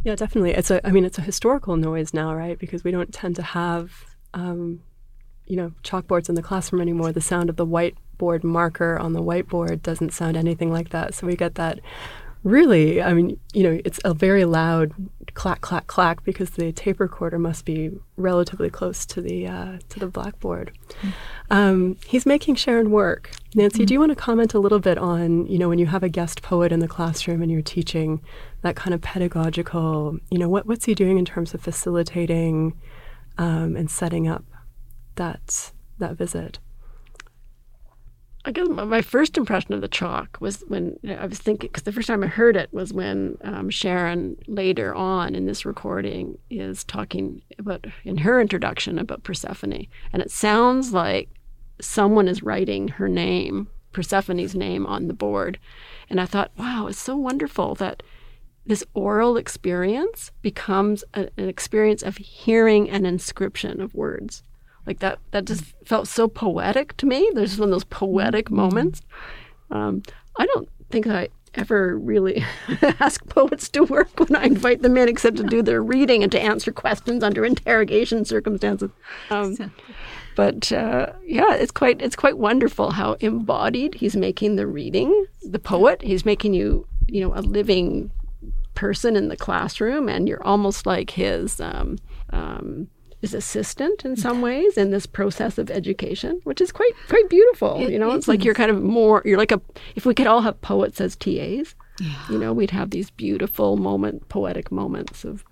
Yeah, 0.03 0.15
definitely. 0.15 0.51
It's 0.51 0.71
a. 0.71 0.85
I 0.87 0.91
mean, 0.91 1.05
it's 1.05 1.19
a 1.19 1.21
historical 1.21 1.75
noise 1.75 2.13
now, 2.13 2.33
right? 2.33 2.57
Because 2.57 2.83
we 2.83 2.91
don't 2.91 3.13
tend 3.13 3.35
to 3.35 3.43
have, 3.43 4.05
um, 4.33 4.81
you 5.45 5.55
know, 5.55 5.73
chalkboards 5.83 6.29
in 6.29 6.35
the 6.35 6.41
classroom 6.41 6.81
anymore. 6.81 7.11
The 7.11 7.21
sound 7.21 7.49
of 7.49 7.57
the 7.57 7.65
whiteboard 7.67 8.43
marker 8.43 8.97
on 8.97 9.13
the 9.13 9.21
whiteboard 9.21 9.81
doesn't 9.81 10.13
sound 10.13 10.37
anything 10.37 10.71
like 10.71 10.89
that. 10.89 11.13
So 11.13 11.27
we 11.27 11.35
get 11.35 11.55
that. 11.55 11.79
Really, 12.43 13.03
I 13.03 13.13
mean, 13.13 13.39
you 13.53 13.61
know, 13.61 13.79
it's 13.85 13.99
a 14.03 14.15
very 14.15 14.45
loud 14.45 14.93
clack, 15.35 15.61
clack, 15.61 15.85
clack 15.85 16.23
because 16.23 16.49
the 16.51 16.71
tape 16.71 16.99
recorder 16.99 17.37
must 17.37 17.65
be 17.65 17.91
relatively 18.17 18.71
close 18.71 19.05
to 19.07 19.21
the 19.21 19.45
uh, 19.45 19.77
to 19.89 19.99
the 19.99 20.07
blackboard. 20.07 20.71
Um, 21.51 21.97
he's 22.05 22.25
making 22.25 22.55
Sharon 22.55 22.89
work. 22.89 23.29
Nancy, 23.53 23.85
do 23.85 23.93
you 23.93 23.99
want 23.99 24.11
to 24.11 24.15
comment 24.15 24.55
a 24.55 24.59
little 24.59 24.79
bit 24.79 24.97
on, 24.97 25.45
you 25.45 25.59
know, 25.59 25.69
when 25.69 25.77
you 25.77 25.85
have 25.85 26.01
a 26.01 26.09
guest 26.09 26.41
poet 26.41 26.71
in 26.71 26.79
the 26.79 26.87
classroom 26.87 27.43
and 27.43 27.51
you're 27.51 27.61
teaching 27.61 28.21
that 28.61 28.75
kind 28.75 28.93
of 28.95 29.01
pedagogical, 29.01 30.17
you 30.31 30.39
know, 30.39 30.49
what, 30.49 30.65
what's 30.65 30.85
he 30.85 30.95
doing 30.95 31.19
in 31.19 31.25
terms 31.25 31.53
of 31.53 31.61
facilitating 31.61 32.73
um, 33.41 33.75
and 33.75 33.89
setting 33.89 34.27
up 34.27 34.45
that 35.15 35.71
that 35.97 36.15
visit? 36.15 36.59
I 38.45 38.51
guess 38.51 38.67
my, 38.69 39.03
first 39.03 39.37
impression 39.37 39.73
of 39.73 39.81
the 39.81 39.87
chalk 39.87 40.37
was 40.39 40.63
when 40.67 40.97
I 41.07 41.27
was 41.27 41.37
thinking, 41.37 41.67
because 41.67 41.83
the 41.83 41.91
first 41.91 42.07
time 42.07 42.23
I 42.23 42.27
heard 42.27 42.55
it 42.55 42.73
was 42.73 42.91
when 42.91 43.37
um, 43.43 43.69
Sharon 43.69 44.35
later 44.47 44.95
on 44.95 45.35
in 45.35 45.45
this 45.45 45.63
recording 45.63 46.39
is 46.49 46.83
talking 46.83 47.43
about, 47.59 47.85
in 48.03 48.17
her 48.17 48.41
introduction, 48.41 48.97
about 48.97 49.21
Persephone. 49.21 49.85
And 50.11 50.23
it 50.23 50.31
sounds 50.31 50.91
like 50.91 51.29
someone 51.79 52.27
is 52.27 52.41
writing 52.41 52.87
her 52.87 53.07
name, 53.07 53.67
Persephone's 53.93 54.55
name, 54.55 54.87
on 54.87 55.07
the 55.07 55.13
board. 55.13 55.59
And 56.09 56.19
I 56.19 56.25
thought, 56.25 56.51
wow, 56.57 56.87
it's 56.87 56.99
so 56.99 57.15
wonderful 57.15 57.75
that 57.75 58.01
this 58.65 58.83
oral 58.93 59.37
experience 59.37 60.31
becomes 60.41 61.03
a, 61.13 61.29
an 61.37 61.49
experience 61.49 62.03
of 62.03 62.17
hearing 62.17 62.89
an 62.89 63.05
inscription 63.05 63.81
of 63.81 63.93
words. 63.93 64.43
Like 64.85 64.99
that, 64.99 65.19
that 65.31 65.45
just 65.45 65.63
felt 65.85 66.07
so 66.07 66.27
poetic 66.27 66.97
to 66.97 67.05
me. 67.05 67.29
There's 67.33 67.57
one 67.57 67.69
of 67.69 67.71
those 67.73 67.83
poetic 67.83 68.49
moments. 68.49 69.01
Um, 69.69 70.03
I 70.37 70.45
don't 70.47 70.69
think 70.89 71.07
I 71.07 71.29
ever 71.53 71.97
really 71.97 72.43
ask 72.99 73.27
poets 73.27 73.69
to 73.69 73.83
work 73.83 74.19
when 74.19 74.35
I 74.35 74.45
invite 74.45 74.81
them 74.81 74.97
in, 74.97 75.09
except 75.09 75.37
to 75.37 75.43
do 75.43 75.61
their 75.61 75.83
reading 75.83 76.23
and 76.23 76.31
to 76.31 76.39
answer 76.39 76.71
questions 76.71 77.23
under 77.23 77.45
interrogation 77.45 78.25
circumstances. 78.25 78.91
Um, 79.29 79.71
but 80.35 80.71
uh, 80.71 81.13
yeah, 81.25 81.55
it's 81.55 81.71
quite 81.71 82.01
it's 82.01 82.15
quite 82.15 82.37
wonderful 82.37 82.91
how 82.91 83.13
embodied 83.19 83.95
he's 83.95 84.15
making 84.15 84.55
the 84.55 84.67
reading. 84.67 85.25
The 85.43 85.59
poet, 85.59 86.01
he's 86.01 86.25
making 86.25 86.53
you 86.53 86.87
you 87.07 87.21
know 87.21 87.33
a 87.35 87.41
living 87.41 88.11
person 88.81 89.15
in 89.15 89.27
the 89.29 89.37
classroom, 89.37 90.09
and 90.09 90.27
you're 90.27 90.43
almost 90.53 90.85
like 90.85 91.11
his. 91.11 91.61
Um, 91.61 91.97
um, 92.31 92.87
his 93.23 93.35
assistant 93.35 94.03
in 94.03 94.15
some 94.15 94.41
ways 94.41 94.77
in 94.77 94.89
this 94.89 95.05
process 95.05 95.59
of 95.59 95.69
education, 95.69 96.41
which 96.43 96.59
is 96.59 96.71
quite 96.71 96.95
quite 97.07 97.29
beautiful. 97.29 97.73
It 97.79 97.91
you 97.93 97.99
know, 97.99 98.09
it's 98.17 98.27
like 98.27 98.43
you're 98.45 98.55
kind 98.55 98.71
of 98.71 98.81
more. 98.81 99.21
You're 99.25 99.37
like 99.37 99.51
a. 99.51 99.61
If 99.95 100.07
we 100.07 100.15
could 100.15 100.25
all 100.25 100.41
have 100.41 100.59
poets 100.61 100.99
as 100.99 101.15
TAs, 101.15 101.75
you 102.31 102.37
know, 102.39 102.51
we'd 102.51 102.71
have 102.71 102.89
these 102.89 103.11
beautiful 103.11 103.77
moment, 103.77 104.27
poetic 104.27 104.71
moments 104.71 105.23
of, 105.23 105.43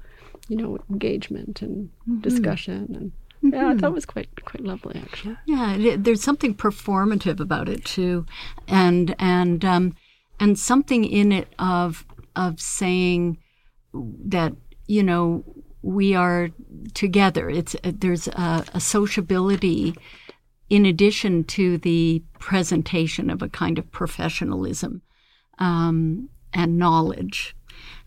you 0.48 0.58
know, 0.58 0.80
engagement 0.90 1.62
and 1.62 1.90
discussion, 2.24 3.12
and 3.44 3.54
yeah, 3.54 3.70
I 3.70 3.76
thought 3.78 3.92
it 3.92 4.02
was 4.02 4.08
quite 4.16 4.30
quite 4.46 4.64
lovely 4.64 4.96
actually. 5.06 5.38
Yeah, 5.46 5.76
it- 5.76 6.04
there's 6.06 6.24
something 6.24 6.56
performative 6.56 7.40
about 7.40 7.70
it 7.70 7.86
too, 7.86 8.26
and 8.68 9.14
and 9.20 9.64
um, 9.64 9.96
and 10.40 10.58
something 10.58 11.06
in 11.06 11.32
it 11.32 11.50
of 11.60 12.04
of 12.40 12.60
saying 12.60 13.38
that 13.94 14.54
you 14.88 15.04
know 15.04 15.44
we 15.82 16.16
are 16.16 16.50
together. 16.94 17.50
It's 17.50 17.76
uh, 17.84 17.92
there's 17.94 18.28
a, 18.30 18.66
a 18.74 18.80
sociability 18.80 19.94
in 20.70 20.86
addition 20.86 21.44
to 21.44 21.78
the 21.80 22.24
presentation 22.40 23.30
of 23.30 23.42
a 23.42 23.50
kind 23.50 23.78
of 23.78 23.92
professionalism 23.92 25.02
um, 25.58 26.30
and 26.54 26.78
knowledge. 26.78 27.56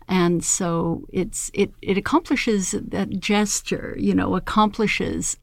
And 0.07 0.43
so 0.43 1.05
it's 1.13 1.51
it, 1.53 1.71
it 1.81 1.97
accomplishes 1.97 2.71
that 2.71 3.19
gesture, 3.19 3.95
you 3.99 4.13
know, 4.13 4.35
accomplishes 4.35 5.37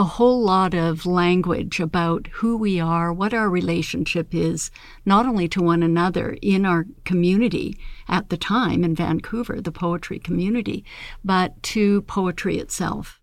a 0.00 0.04
whole 0.04 0.40
lot 0.40 0.72
of 0.72 1.04
language 1.04 1.78
about 1.78 2.26
who 2.36 2.56
we 2.56 2.80
are, 2.80 3.12
what 3.12 3.34
our 3.34 3.50
relationship 3.50 4.34
is, 4.34 4.70
not 5.04 5.26
only 5.26 5.46
to 5.46 5.60
one 5.60 5.82
another 5.82 6.38
in 6.40 6.64
our 6.64 6.86
community 7.04 7.76
at 8.08 8.30
the 8.30 8.36
time 8.38 8.82
in 8.82 8.94
Vancouver, 8.94 9.60
the 9.60 9.70
poetry 9.70 10.18
community, 10.18 10.86
but 11.22 11.62
to 11.62 12.00
poetry 12.02 12.56
itself. 12.56 13.20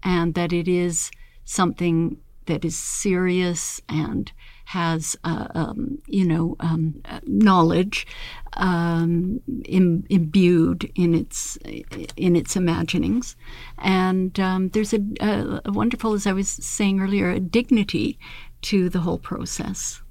And 0.00 0.34
that 0.34 0.52
it 0.52 0.68
is 0.68 1.10
something 1.44 2.18
that 2.46 2.64
is 2.64 2.78
serious 2.78 3.80
and 3.88 4.30
has, 4.72 5.16
uh, 5.24 5.48
um, 5.54 5.98
you 6.06 6.24
know, 6.24 6.56
um, 6.60 7.02
knowledge 7.26 8.06
um, 8.54 9.40
Im- 9.64 10.04
imbued 10.08 10.90
in 10.94 11.14
its 11.14 11.56
in 12.16 12.36
its 12.36 12.56
imaginings, 12.56 13.36
and 13.78 14.38
um, 14.40 14.70
there's 14.70 14.92
a, 14.94 15.00
a, 15.20 15.60
a 15.66 15.72
wonderful, 15.72 16.14
as 16.14 16.26
I 16.26 16.32
was 16.32 16.48
saying 16.48 17.00
earlier, 17.00 17.30
a 17.30 17.40
dignity 17.40 18.18
to 18.62 18.88
the 18.88 19.00
whole 19.00 19.18
process. 19.18 20.02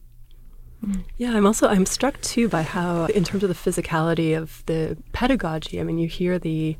Yeah, 1.17 1.35
I'm 1.35 1.45
also 1.45 1.67
I'm 1.67 1.85
struck 1.85 2.19
too 2.21 2.49
by 2.49 2.63
how, 2.63 3.05
in 3.05 3.23
terms 3.23 3.43
of 3.43 3.49
the 3.49 3.71
physicality 3.71 4.37
of 4.37 4.63
the 4.65 4.97
pedagogy, 5.11 5.79
I 5.79 5.83
mean, 5.83 5.99
you 5.99 6.07
hear 6.07 6.39
the 6.39 6.77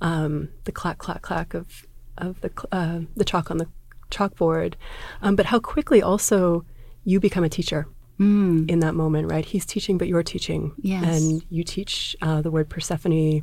um, 0.00 0.48
the 0.64 0.72
clack 0.72 0.98
clack 0.98 1.22
clack 1.22 1.54
of 1.54 1.86
of 2.18 2.40
the 2.40 2.50
uh, 2.72 3.00
the 3.16 3.24
chalk 3.24 3.50
on 3.50 3.58
the 3.58 3.68
chalkboard, 4.10 4.74
um, 5.22 5.36
but 5.36 5.46
how 5.46 5.58
quickly 5.58 6.02
also 6.02 6.64
you 7.06 7.18
become 7.20 7.44
a 7.44 7.48
teacher 7.48 7.86
Mm. 8.18 8.70
in 8.70 8.80
that 8.80 8.94
moment, 8.94 9.30
right? 9.30 9.44
He's 9.44 9.64
teaching, 9.66 9.96
but 9.98 10.08
you're 10.08 10.22
teaching, 10.22 10.72
Yes. 10.78 11.04
and 11.22 11.42
you 11.50 11.62
teach 11.64 12.16
uh, 12.22 12.40
the 12.42 12.50
word 12.50 12.68
Persephone, 12.70 13.42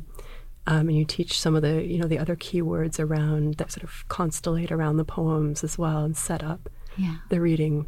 um, 0.66 0.88
and 0.88 0.96
you 0.96 1.04
teach 1.04 1.38
some 1.40 1.54
of 1.54 1.62
the 1.62 1.84
you 1.84 1.98
know 2.00 2.08
the 2.08 2.18
other 2.18 2.34
keywords 2.36 2.98
around 2.98 3.54
that 3.58 3.70
sort 3.72 3.84
of 3.84 3.92
constellate 4.08 4.70
around 4.72 4.96
the 4.96 5.04
poems 5.04 5.62
as 5.64 5.78
well, 5.78 6.04
and 6.04 6.16
set 6.16 6.42
up 6.42 6.68
Yeah. 6.96 7.16
the 7.30 7.40
reading. 7.40 7.86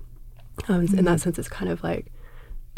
Um, 0.69 0.81
In 0.83 0.87
Mm-hmm. 0.89 1.05
that 1.07 1.21
sense, 1.21 1.39
it's 1.41 1.49
kind 1.49 1.71
of 1.71 1.83
like 1.83 2.13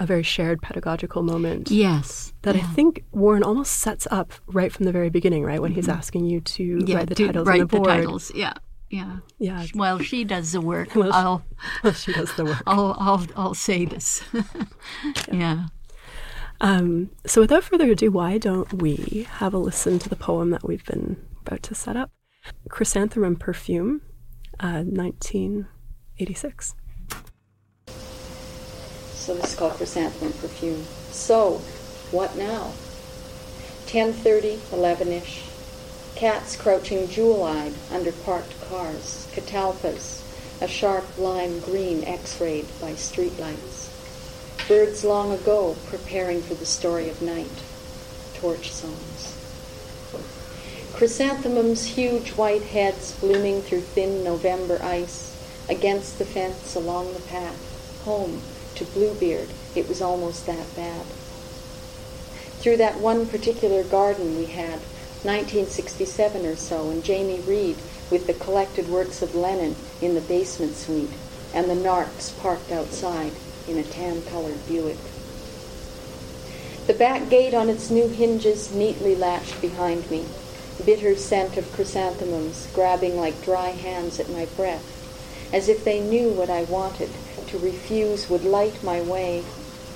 a 0.00 0.06
very 0.06 0.22
shared 0.22 0.62
pedagogical 0.62 1.22
moment 1.22 1.70
Yes. 1.70 2.32
that 2.42 2.54
I 2.56 2.60
think 2.60 3.04
Warren 3.12 3.42
almost 3.42 3.72
sets 3.74 4.06
up 4.10 4.32
right 4.46 4.72
from 4.72 4.84
the 4.86 4.92
very 4.92 5.10
beginning, 5.10 5.42
right? 5.44 5.60
When 5.60 5.72
he's 5.72 5.88
asking 5.88 6.24
you 6.26 6.40
to 6.40 6.62
Mm-hmm. 6.78 6.86
yeah, 6.88 6.96
write 6.96 7.08
the 7.08 7.14
titles 7.14 7.46
write 7.46 7.60
on 7.60 7.66
the 7.66 7.76
board. 7.76 7.88
titles. 7.88 8.32
Yeah. 8.34 8.54
Yeah. 8.90 9.18
Yeah, 9.38 9.66
While 9.74 9.98
she 9.98 10.24
does 10.24 10.52
the 10.52 10.60
work, 10.60 10.94
Well, 10.94 11.12
I'll, 11.12 11.44
well, 11.84 11.92
she 11.92 12.12
does 12.12 12.34
the 12.34 12.44
work. 12.46 12.62
I'll, 12.66 12.96
I'll, 12.98 13.26
I'll 13.36 13.54
say 13.54 13.84
this. 13.84 14.22
yeah. 15.32 15.66
Um, 16.60 17.10
so 17.26 17.40
without 17.42 17.64
further 17.64 17.90
ado, 17.90 18.10
why 18.10 18.38
don't 18.38 18.72
we 18.82 19.26
have 19.30 19.54
a 19.54 19.58
listen 19.58 19.98
to 20.00 20.08
the 20.08 20.16
poem 20.16 20.50
that 20.50 20.66
we've 20.66 20.84
been 20.84 21.16
about 21.42 21.62
to 21.64 21.74
set 21.74 21.96
up? 21.96 22.10
Chrysanthemum 22.68 23.36
Perfume, 23.36 24.00
uh, 24.58 24.82
1986. 24.84 26.74
So 29.12 29.34
this 29.34 29.52
is 29.52 29.54
called 29.54 29.74
chrysanthemum 29.74 30.32
perfume. 30.32 30.82
So, 31.10 31.58
what 32.10 32.34
now? 32.36 32.72
10:30, 33.86 34.56
11ish. 34.72 35.57
Cats 36.18 36.56
crouching 36.56 37.08
jewel-eyed 37.08 37.74
under 37.92 38.10
parked 38.10 38.60
cars. 38.68 39.28
Catalpas, 39.36 40.20
a 40.60 40.66
sharp 40.66 41.04
lime 41.16 41.60
green 41.60 42.02
X-rayed 42.02 42.66
by 42.80 42.94
streetlights. 42.94 43.86
Birds 44.66 45.04
long 45.04 45.30
ago 45.30 45.76
preparing 45.86 46.42
for 46.42 46.54
the 46.54 46.66
story 46.66 47.08
of 47.08 47.22
night. 47.22 47.62
Torch 48.34 48.72
songs. 48.72 49.36
Chrysanthemums, 50.92 51.86
huge 51.86 52.30
white 52.30 52.64
heads 52.64 53.12
blooming 53.20 53.62
through 53.62 53.82
thin 53.82 54.24
November 54.24 54.82
ice, 54.82 55.36
against 55.68 56.18
the 56.18 56.24
fence 56.24 56.74
along 56.74 57.12
the 57.14 57.20
path, 57.20 58.02
home 58.04 58.42
to 58.74 58.84
Bluebeard. 58.86 59.50
It 59.76 59.88
was 59.88 60.02
almost 60.02 60.46
that 60.46 60.74
bad. 60.74 61.06
Through 62.58 62.78
that 62.78 62.98
one 62.98 63.28
particular 63.28 63.84
garden 63.84 64.36
we 64.36 64.46
had, 64.46 64.80
1967 65.24 66.46
or 66.46 66.54
so, 66.54 66.90
and 66.90 67.02
Jamie 67.02 67.40
Reid 67.40 67.76
with 68.08 68.28
the 68.28 68.34
collected 68.34 68.88
works 68.88 69.20
of 69.20 69.34
Lenin 69.34 69.74
in 70.00 70.14
the 70.14 70.20
basement 70.20 70.76
suite, 70.76 71.10
and 71.52 71.68
the 71.68 71.74
narcs 71.74 72.38
parked 72.40 72.70
outside 72.70 73.32
in 73.66 73.78
a 73.78 73.82
tan-colored 73.82 74.64
Buick. 74.68 74.96
The 76.86 76.94
back 76.94 77.28
gate 77.28 77.52
on 77.52 77.68
its 77.68 77.90
new 77.90 78.08
hinges 78.08 78.72
neatly 78.72 79.16
latched 79.16 79.60
behind 79.60 80.08
me, 80.08 80.24
bitter 80.84 81.16
scent 81.16 81.56
of 81.56 81.72
chrysanthemums 81.72 82.68
grabbing 82.72 83.20
like 83.20 83.44
dry 83.44 83.70
hands 83.70 84.20
at 84.20 84.30
my 84.30 84.46
breath, 84.56 85.50
as 85.52 85.68
if 85.68 85.84
they 85.84 86.00
knew 86.00 86.28
what 86.30 86.48
I 86.48 86.62
wanted. 86.62 87.10
To 87.48 87.58
refuse 87.58 88.30
would 88.30 88.44
light 88.44 88.84
my 88.84 89.00
way 89.00 89.42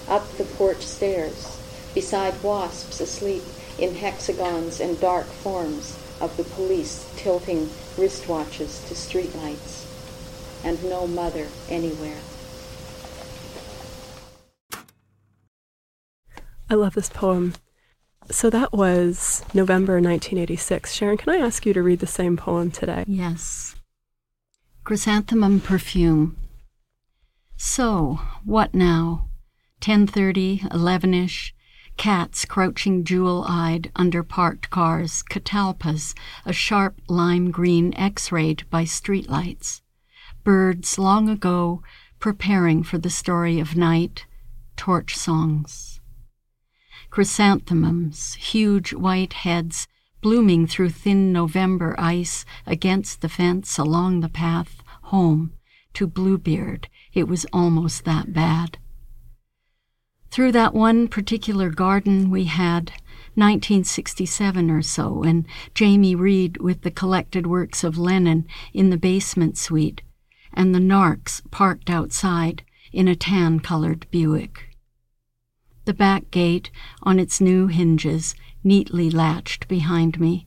up 0.08 0.36
the 0.36 0.44
porch 0.44 0.82
stairs, 0.82 1.58
beside 1.94 2.42
wasps 2.42 3.00
asleep 3.00 3.44
in 3.78 3.94
hexagons 3.94 4.80
and 4.80 5.00
dark 5.00 5.26
forms 5.26 5.98
of 6.20 6.36
the 6.36 6.44
police 6.44 7.12
tilting 7.16 7.66
wristwatches 7.96 8.86
to 8.88 8.94
streetlights, 8.94 9.86
and 10.64 10.82
no 10.84 11.06
mother 11.06 11.48
anywhere. 11.68 12.18
I 16.70 16.74
love 16.74 16.94
this 16.94 17.10
poem. 17.10 17.54
So 18.30 18.48
that 18.50 18.72
was 18.72 19.44
November 19.52 19.94
1986. 19.94 20.92
Sharon, 20.92 21.18
can 21.18 21.34
I 21.34 21.44
ask 21.44 21.66
you 21.66 21.74
to 21.74 21.82
read 21.82 21.98
the 21.98 22.06
same 22.06 22.36
poem 22.36 22.70
today? 22.70 23.04
Yes. 23.06 23.74
Chrysanthemum 24.84 25.60
perfume. 25.60 26.36
So, 27.56 28.20
what 28.44 28.74
now? 28.74 29.28
10:30, 29.80 30.62
11ish. 30.70 31.52
Cats 32.02 32.44
crouching 32.44 33.04
jewel-eyed 33.04 33.92
under 33.94 34.24
parked 34.24 34.70
cars, 34.70 35.22
catalpas, 35.22 36.16
a 36.44 36.52
sharp 36.52 37.00
lime 37.06 37.52
green 37.52 37.94
X-rayed 37.94 38.68
by 38.70 38.82
streetlights. 38.82 39.82
Birds 40.42 40.98
long 40.98 41.28
ago 41.28 41.80
preparing 42.18 42.82
for 42.82 42.98
the 42.98 43.08
story 43.08 43.60
of 43.60 43.76
night, 43.76 44.26
torch 44.76 45.16
songs. 45.16 46.00
Chrysanthemums, 47.10 48.34
huge 48.34 48.92
white 48.92 49.34
heads 49.34 49.86
blooming 50.22 50.66
through 50.66 50.90
thin 50.90 51.32
November 51.32 51.94
ice 52.00 52.44
against 52.66 53.20
the 53.20 53.28
fence 53.28 53.78
along 53.78 54.22
the 54.22 54.28
path 54.28 54.82
home 55.02 55.52
to 55.94 56.08
Bluebeard. 56.08 56.88
It 57.12 57.28
was 57.28 57.46
almost 57.52 58.04
that 58.06 58.32
bad. 58.32 58.78
Through 60.32 60.52
that 60.52 60.72
one 60.72 61.08
particular 61.08 61.68
garden 61.68 62.30
we 62.30 62.44
had, 62.44 62.92
1967 63.34 64.70
or 64.70 64.80
so, 64.80 65.22
and 65.22 65.46
Jamie 65.74 66.14
Reid 66.14 66.56
with 66.56 66.80
the 66.80 66.90
collected 66.90 67.46
works 67.46 67.84
of 67.84 67.98
Lenin 67.98 68.46
in 68.72 68.88
the 68.88 68.96
basement 68.96 69.58
suite, 69.58 70.00
and 70.50 70.74
the 70.74 70.78
narcs 70.78 71.42
parked 71.50 71.90
outside 71.90 72.64
in 72.94 73.08
a 73.08 73.14
tan 73.14 73.60
colored 73.60 74.06
Buick. 74.10 74.70
The 75.84 75.92
back 75.92 76.30
gate, 76.30 76.70
on 77.02 77.18
its 77.18 77.38
new 77.38 77.66
hinges, 77.66 78.34
neatly 78.64 79.10
latched 79.10 79.68
behind 79.68 80.18
me. 80.18 80.46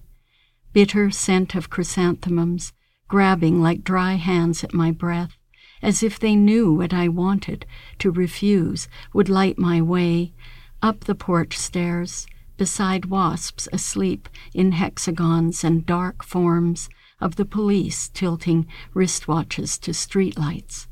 Bitter 0.73 1.11
scent 1.11 1.53
of 1.53 1.69
chrysanthemums, 1.69 2.73
grabbing 3.07 3.61
like 3.61 3.83
dry 3.83 4.15
hands 4.15 4.63
at 4.63 4.73
my 4.73 4.89
breath, 4.89 5.37
as 5.85 6.01
if 6.01 6.17
they 6.17 6.35
knew 6.35 6.73
what 6.73 6.91
I 6.91 7.07
wanted 7.07 7.63
to 7.99 8.09
refuse 8.09 8.87
would 9.13 9.29
light 9.29 9.59
my 9.59 9.83
way 9.83 10.33
up 10.81 11.01
the 11.01 11.13
porch 11.13 11.55
stairs, 11.55 12.25
beside 12.57 13.05
wasps 13.05 13.67
asleep 13.71 14.27
in 14.51 14.71
hexagons 14.71 15.63
and 15.63 15.85
dark 15.85 16.23
forms 16.23 16.89
of 17.21 17.35
the 17.35 17.45
police 17.45 18.09
tilting 18.09 18.65
wristwatches 18.95 19.79
to 19.81 19.91
streetlights, 19.91 20.87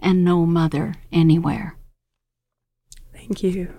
and 0.00 0.24
no 0.24 0.46
mother 0.46 0.94
anywhere. 1.12 1.76
Thank 3.12 3.42
you. 3.42 3.74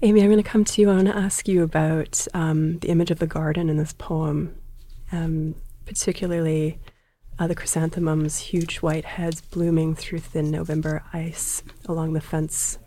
Amy, 0.00 0.22
I'm 0.22 0.30
going 0.30 0.42
to 0.42 0.48
come 0.48 0.64
to 0.64 0.80
you. 0.80 0.90
I 0.90 0.94
want 0.94 1.08
to 1.08 1.16
ask 1.16 1.46
you 1.46 1.62
about 1.62 2.26
um, 2.32 2.78
the 2.78 2.88
image 2.88 3.10
of 3.10 3.18
the 3.18 3.26
garden 3.26 3.68
in 3.68 3.76
this 3.76 3.92
poem, 3.92 4.54
um, 5.12 5.56
particularly 5.84 6.80
uh, 7.42 7.46
the 7.48 7.54
chrysanthemums, 7.56 8.38
huge 8.38 8.76
white 8.76 9.04
heads 9.04 9.40
blooming 9.40 9.96
through 9.96 10.20
thin 10.20 10.48
November 10.48 11.02
ice 11.12 11.64
along 11.86 12.12
the 12.12 12.20
fence, 12.20 12.78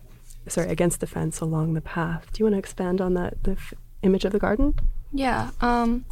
sorry, 0.47 0.69
against 0.69 1.01
the 1.01 1.07
fence 1.07 1.41
along 1.41 1.73
the 1.73 1.81
path. 1.81 2.25
Do 2.31 2.39
you 2.39 2.45
want 2.45 2.53
to 2.53 2.59
expand 2.59 3.01
on 3.01 3.15
that, 3.15 3.43
the 3.43 3.51
f- 3.51 3.73
image 4.01 4.23
of 4.23 4.31
the 4.31 4.39
garden? 4.39 4.73
Yeah. 5.11 5.51
Um, 5.59 6.05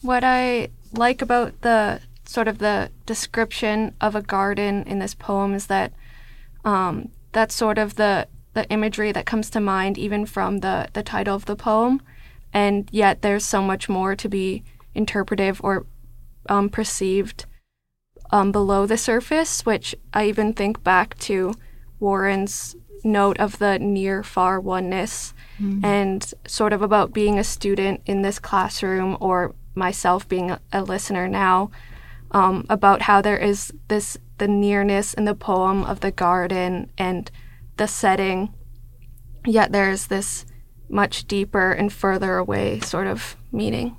what 0.00 0.22
I 0.22 0.68
like 0.92 1.22
about 1.22 1.60
the 1.62 2.00
sort 2.24 2.46
of 2.46 2.58
the 2.58 2.92
description 3.04 3.96
of 4.00 4.14
a 4.14 4.22
garden 4.22 4.84
in 4.84 5.00
this 5.00 5.14
poem 5.14 5.52
is 5.52 5.66
that 5.66 5.92
um, 6.64 7.08
that's 7.32 7.54
sort 7.54 7.78
of 7.78 7.96
the 7.96 8.28
the 8.54 8.68
imagery 8.68 9.10
that 9.12 9.26
comes 9.26 9.50
to 9.50 9.60
mind 9.60 9.98
even 9.98 10.24
from 10.24 10.58
the 10.58 10.86
the 10.92 11.02
title 11.02 11.34
of 11.34 11.46
the 11.46 11.56
poem, 11.56 12.00
and 12.52 12.88
yet 12.92 13.22
there's 13.22 13.44
so 13.44 13.60
much 13.60 13.88
more 13.88 14.14
to 14.14 14.28
be 14.28 14.62
interpretive 14.94 15.60
or 15.64 15.84
um, 16.48 16.68
perceived 16.68 17.46
um, 18.32 18.50
below 18.50 18.86
the 18.86 18.96
surface, 18.96 19.64
which 19.64 19.94
I 20.12 20.26
even 20.26 20.52
think 20.54 20.82
back 20.82 21.16
to 21.20 21.54
Warren's 22.00 22.74
note 23.04 23.38
of 23.38 23.58
the 23.58 23.78
near 23.78 24.22
far 24.22 24.60
oneness 24.60 25.34
and 25.84 26.34
sort 26.46 26.72
of 26.72 26.82
about 26.82 27.12
being 27.12 27.38
a 27.38 27.44
student 27.44 28.00
in 28.06 28.22
this 28.22 28.38
classroom 28.38 29.16
or 29.20 29.54
myself 29.74 30.28
being 30.28 30.50
a, 30.50 30.60
a 30.72 30.82
listener 30.82 31.28
now 31.28 31.70
um, 32.30 32.64
about 32.68 33.02
how 33.02 33.20
there 33.20 33.36
is 33.36 33.72
this 33.88 34.16
the 34.38 34.48
nearness 34.48 35.14
in 35.14 35.24
the 35.24 35.34
poem 35.34 35.84
of 35.84 36.00
the 36.00 36.10
garden 36.10 36.90
and 36.98 37.30
the 37.76 37.86
setting 37.86 38.52
yet 39.46 39.72
there's 39.72 40.06
this 40.08 40.44
much 40.88 41.26
deeper 41.26 41.72
and 41.72 41.92
further 41.92 42.36
away 42.36 42.80
sort 42.80 43.06
of 43.06 43.36
meaning 43.52 43.96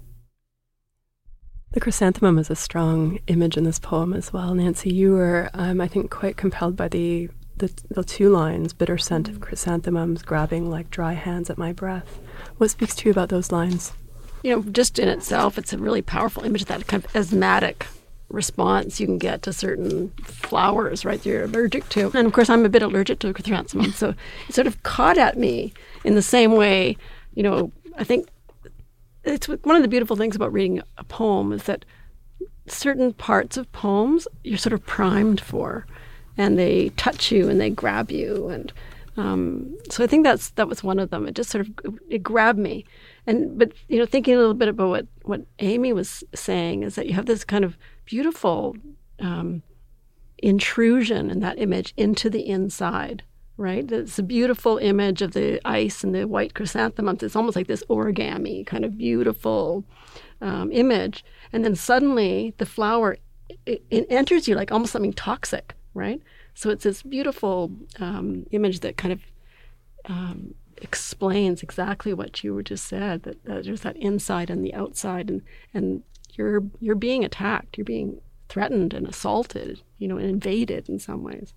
The 1.74 1.80
chrysanthemum 1.80 2.38
is 2.38 2.52
a 2.52 2.56
strong 2.56 3.18
image 3.26 3.58
in 3.58 3.64
this 3.64 3.80
poem 3.80 4.14
as 4.14 4.32
well. 4.32 4.54
Nancy, 4.54 4.94
you 4.94 5.14
were, 5.14 5.50
um, 5.56 5.82
I 5.82 5.88
think, 5.88 6.12
quite 6.12 6.38
compelled 6.38 6.76
by 6.76 6.88
the, 6.88 7.30
the 7.58 7.74
the 7.90 8.04
two 8.04 8.30
lines: 8.30 8.74
"Bitter 8.74 9.00
scent 9.00 9.28
of 9.28 9.42
chrysanthemums, 9.42 10.22
grabbing 10.22 10.70
like 10.70 10.92
dry 10.92 11.14
hands 11.14 11.50
at 11.50 11.58
my 11.58 11.74
breath." 11.74 12.20
What 12.58 12.70
speaks 12.70 12.94
to 12.98 13.06
you 13.06 13.12
about 13.12 13.30
those 13.30 13.52
lines? 13.52 13.94
You 14.44 14.56
know, 14.56 14.62
just 14.72 15.00
in 15.00 15.10
itself, 15.10 15.58
it's 15.58 15.74
a 15.74 15.80
really 15.80 16.04
powerful 16.04 16.44
image, 16.44 16.62
of 16.62 16.68
that 16.68 16.86
kind 16.86 17.04
of 17.04 17.16
asthmatic 17.16 17.88
response 18.30 19.00
you 19.00 19.08
can 19.08 19.18
get 19.18 19.42
to 19.44 19.52
certain 19.52 20.10
flowers, 20.24 21.04
right? 21.06 21.22
That 21.24 21.28
you're 21.28 21.46
allergic 21.46 21.90
to, 21.90 22.12
and 22.14 22.28
of 22.28 22.34
course, 22.34 22.52
I'm 22.52 22.66
a 22.66 22.70
bit 22.70 22.84
allergic 22.84 23.18
to 23.20 23.34
chrysanthemum, 23.34 23.94
so 23.94 24.14
it 24.48 24.54
sort 24.54 24.68
of 24.68 24.84
caught 24.84 25.18
at 25.18 25.40
me 25.40 25.74
in 26.04 26.14
the 26.14 26.22
same 26.22 26.52
way. 26.52 26.98
You 27.34 27.42
know, 27.42 27.72
I 27.98 28.04
think 28.04 28.28
it's 29.24 29.48
one 29.48 29.76
of 29.76 29.82
the 29.82 29.88
beautiful 29.88 30.16
things 30.16 30.36
about 30.36 30.54
reading 30.54 30.82
a 30.98 31.04
poem 31.04 31.54
is 31.54 31.64
that 31.64 31.86
certain 32.68 33.14
parts 33.14 33.58
of 33.58 33.72
poems 33.72 34.28
you're 34.44 34.58
sort 34.58 34.74
of 34.74 34.86
primed 34.86 35.42
for, 35.42 35.86
and 36.38 36.58
they 36.58 36.90
touch 36.90 37.32
you 37.32 37.50
and 37.50 37.60
they 37.60 37.70
grab 37.70 38.12
you, 38.12 38.50
and 38.50 38.74
um, 39.16 39.78
so 39.90 40.04
I 40.04 40.08
think 40.08 40.24
that's 40.24 40.52
that 40.52 40.68
was 40.68 40.84
one 40.84 41.00
of 41.00 41.10
them. 41.10 41.28
It 41.28 41.36
just 41.36 41.50
sort 41.50 41.68
of 41.68 42.00
it 42.10 42.24
grabbed 42.24 42.60
me, 42.60 42.86
and 43.28 43.58
but 43.58 43.72
you 43.88 44.00
know 44.00 44.06
thinking 44.06 44.34
a 44.34 44.38
little 44.38 44.54
bit 44.54 44.70
about 44.70 44.90
what 44.90 45.08
what 45.24 45.42
Amy 45.60 45.94
was 45.94 46.24
saying 46.34 46.84
is 46.84 46.96
that 46.96 47.08
you 47.08 47.14
have 47.14 47.28
this 47.28 47.44
kind 47.44 47.64
of 47.64 47.78
beautiful 48.06 48.76
um, 49.20 49.62
intrusion 50.40 51.30
in 51.30 51.40
that 51.42 51.60
image 51.60 51.94
into 51.96 52.30
the 52.30 52.48
inside. 52.48 53.24
Right, 53.56 53.89
it's 53.92 54.18
a 54.18 54.24
beautiful 54.24 54.80
image 54.80 55.22
of 55.22 55.34
the 55.34 55.62
ice 55.63 56.04
and 56.04 56.16
the 56.16 56.28
white 56.28 56.56
chrysanthemums. 56.56 57.22
It's 57.22 57.36
almost 57.36 57.56
like 57.56 57.68
this 57.68 57.84
origami 57.88 58.66
kind 58.66 58.84
of 58.84 58.98
beautiful 58.98 59.84
um, 60.42 60.72
image, 60.72 61.24
and 61.52 61.63
then 61.63 61.76
suddenly 61.76 62.56
the 62.58 62.66
flower 62.66 63.18
it, 63.66 63.84
it 63.89 64.08
enters 64.10 64.48
you 64.48 64.56
like 64.56 64.72
almost 64.72 64.92
something 64.92 65.13
toxic, 65.13 65.76
right? 65.94 66.22
So 66.56 66.70
it's 66.70 66.84
this 66.84 67.04
beautiful 67.04 67.72
um, 68.00 68.46
image 68.52 68.80
that 68.82 68.98
kind 68.98 69.13
of 69.13 69.22
um, 70.06 70.56
explains 70.78 71.63
exactly 71.63 72.13
what 72.13 72.44
you 72.44 72.54
were 72.54 72.63
just 72.63 72.86
said. 72.88 73.24
That, 73.24 73.44
that, 73.46 73.66
there's 73.66 73.82
that 73.82 73.98
inside 73.98 74.50
and 74.50 74.63
the 74.63 74.74
outside, 74.74 75.30
and 75.30 75.42
and 75.74 76.04
you're 76.34 76.63
you're 76.80 76.96
being 76.96 77.24
attacked, 77.24 77.78
you're 77.78 77.86
being 77.86 78.20
threatened 78.50 78.94
and 78.94 79.08
assaulted, 79.08 79.82
you 79.98 80.08
know, 80.08 80.18
and 80.18 80.30
invaded 80.30 80.89
in 80.89 81.00
some 81.00 81.24
ways. 81.24 81.54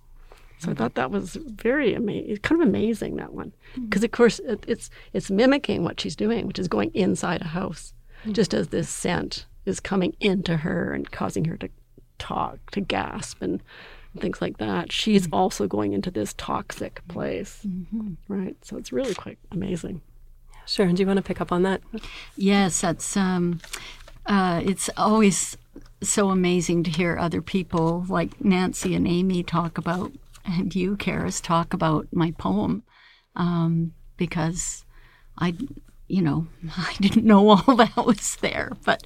So 0.59 0.71
I 0.71 0.73
thought 0.73 0.95
that 0.95 1.11
was 1.11 1.35
very 1.35 1.93
amazing, 1.93 2.37
kind 2.37 2.61
of 2.61 2.67
amazing 2.67 3.15
that 3.17 3.33
one, 3.33 3.53
because 3.75 3.99
mm-hmm. 3.99 4.05
of 4.05 4.11
course 4.11 4.39
it, 4.39 4.63
it's 4.67 4.89
it's 5.13 5.29
mimicking 5.29 5.83
what 5.83 5.99
she's 5.99 6.15
doing, 6.15 6.47
which 6.47 6.59
is 6.59 6.67
going 6.67 6.91
inside 6.93 7.41
a 7.41 7.47
house, 7.49 7.93
mm-hmm. 8.21 8.33
just 8.33 8.53
as 8.53 8.69
this 8.69 8.89
scent 8.89 9.45
is 9.65 9.79
coming 9.79 10.15
into 10.19 10.57
her 10.57 10.93
and 10.93 11.11
causing 11.11 11.45
her 11.45 11.57
to 11.57 11.69
talk, 12.17 12.71
to 12.71 12.81
gasp, 12.81 13.41
and 13.41 13.61
things 14.19 14.41
like 14.41 14.57
that, 14.57 14.91
she's 14.91 15.23
mm-hmm. 15.23 15.35
also 15.35 15.67
going 15.67 15.93
into 15.93 16.09
this 16.09 16.33
toxic 16.37 17.01
place, 17.07 17.61
mm-hmm. 17.67 18.13
right? 18.27 18.55
So 18.63 18.77
it's 18.77 18.91
really 18.91 19.13
quite 19.13 19.37
amazing. 19.51 20.01
Sharon, 20.65 20.95
do 20.95 21.01
you 21.01 21.07
want 21.07 21.17
to 21.17 21.23
pick 21.23 21.39
up 21.39 21.51
on 21.51 21.63
that? 21.63 21.81
Yes, 22.35 22.81
that's 22.81 23.15
um, 23.15 23.61
uh, 24.25 24.61
it's 24.65 24.89
always 24.97 25.57
so 26.01 26.29
amazing 26.29 26.83
to 26.83 26.91
hear 26.91 27.17
other 27.17 27.41
people 27.41 28.05
like 28.09 28.43
Nancy 28.43 28.93
and 28.93 29.07
Amy 29.07 29.43
talk 29.43 29.77
about, 29.77 30.11
and 30.47 30.73
you, 30.73 30.95
Karis, 30.95 31.41
talk 31.41 31.73
about 31.73 32.07
my 32.11 32.31
poem, 32.31 32.83
um, 33.35 33.93
because 34.15 34.85
I, 35.37 35.55
you 36.07 36.21
know, 36.21 36.47
I 36.77 36.93
didn't 36.99 37.25
know 37.25 37.49
all 37.67 37.75
that 37.75 37.97
was 37.97 38.37
there, 38.37 38.71
but 38.85 39.05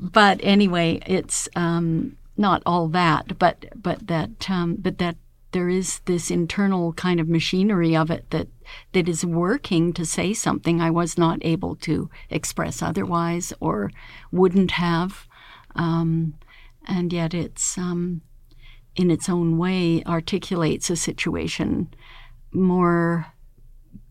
but 0.00 0.38
anyway, 0.42 1.00
it's 1.06 1.48
um, 1.56 2.16
not 2.36 2.62
all 2.64 2.88
that, 2.88 3.38
but 3.38 3.64
but 3.74 4.06
that 4.06 4.48
um, 4.48 4.76
but 4.78 4.98
that 4.98 5.16
there 5.52 5.68
is 5.68 6.00
this 6.00 6.30
internal 6.30 6.92
kind 6.92 7.18
of 7.18 7.28
machinery 7.28 7.96
of 7.96 8.10
it 8.10 8.30
that 8.30 8.48
that 8.92 9.08
is 9.08 9.24
working 9.24 9.92
to 9.94 10.04
say 10.04 10.34
something 10.34 10.80
I 10.80 10.90
was 10.90 11.16
not 11.16 11.38
able 11.42 11.74
to 11.76 12.10
express 12.30 12.82
otherwise 12.82 13.52
or 13.60 13.90
wouldn't 14.30 14.72
have, 14.72 15.26
um, 15.74 16.34
and 16.86 17.12
yet 17.12 17.34
it's 17.34 17.78
um, 17.78 18.20
in 18.98 19.10
its 19.10 19.28
own 19.28 19.56
way 19.56 20.02
articulates 20.04 20.90
a 20.90 20.96
situation 20.96 21.88
more 22.52 23.26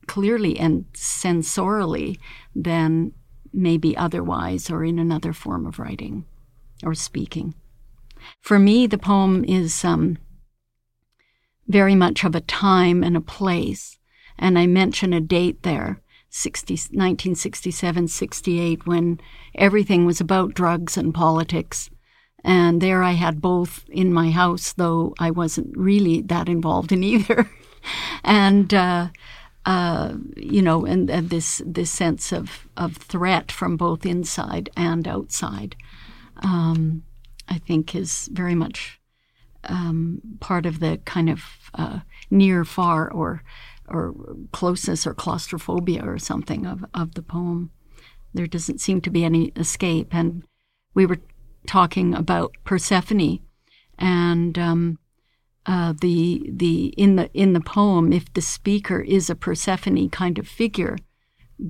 clearly 0.07 0.57
and 0.57 0.85
sensorially 0.93 2.17
than 2.55 3.11
maybe 3.53 3.95
otherwise 3.97 4.69
or 4.69 4.85
in 4.85 4.97
another 4.97 5.33
form 5.33 5.65
of 5.65 5.77
writing 5.77 6.25
or 6.83 6.93
speaking. 6.93 7.53
For 8.41 8.57
me, 8.57 8.87
the 8.87 8.97
poem 8.97 9.43
is 9.43 9.83
um, 9.83 10.17
very 11.67 11.95
much 11.95 12.23
of 12.23 12.33
a 12.33 12.41
time 12.41 13.03
and 13.03 13.17
a 13.17 13.21
place. 13.21 13.97
And 14.39 14.57
I 14.57 14.67
mention 14.67 15.13
a 15.13 15.19
date 15.19 15.63
there, 15.63 16.01
60, 16.29 16.73
1967, 16.73 18.07
68, 18.07 18.87
when 18.87 19.19
everything 19.55 20.05
was 20.05 20.21
about 20.21 20.53
drugs 20.53 20.97
and 20.97 21.13
politics. 21.13 21.89
And 22.47 22.79
there 22.81 23.03
I 23.03 23.11
had 23.11 23.41
both 23.41 23.83
in 23.89 24.13
my 24.13 24.31
house, 24.31 24.71
though 24.71 25.13
I 25.19 25.31
wasn't 25.31 25.77
really 25.77 26.21
that 26.21 26.47
involved 26.47 26.93
in 26.93 27.03
either. 27.13 27.49
and, 28.23 28.73
uh, 28.73 29.09
uh, 29.65 30.13
you 30.37 30.61
know, 30.61 30.85
and, 30.85 31.09
and, 31.09 31.29
this 31.29 31.61
this 31.65 31.91
sense 31.91 32.31
of, 32.31 32.69
of 32.77 32.95
threat 32.95 33.51
from 33.51 33.75
both 33.75 34.05
inside 34.05 34.69
and 34.77 35.05
outside. 35.05 35.75
Um, 36.37 37.03
I 37.49 37.57
think 37.57 37.93
is 37.93 38.29
very 38.31 38.55
much 38.55 39.01
um, 39.65 40.21
part 40.39 40.65
of 40.65 40.79
the 40.79 41.01
kind 41.03 41.29
of 41.29 41.43
uh, 41.73 41.99
near, 42.31 42.63
far, 42.63 43.11
or 43.11 43.43
or 43.89 44.15
closeness 44.53 45.05
or 45.05 45.13
claustrophobia 45.13 46.01
or 46.01 46.17
something 46.17 46.65
of, 46.65 46.85
of 46.93 47.15
the 47.15 47.21
poem. 47.21 47.71
There 48.33 48.47
doesn't 48.47 48.79
seem 48.79 49.01
to 49.01 49.09
be 49.09 49.23
any 49.25 49.51
escape. 49.55 50.13
And 50.13 50.43
we 50.93 51.05
were 51.05 51.19
talking 51.65 52.13
about 52.13 52.53
Persephone 52.63 53.39
and 53.97 54.57
um, 54.57 54.99
uh, 55.65 55.93
the 55.99 56.49
the 56.51 56.87
in 56.97 57.15
the 57.15 57.29
in 57.33 57.53
the 57.53 57.61
poem, 57.61 58.13
if 58.13 58.31
the 58.33 58.41
speaker 58.41 59.01
is 59.01 59.29
a 59.29 59.35
Persephone 59.35 60.09
kind 60.09 60.37
of 60.39 60.47
figure, 60.47 60.97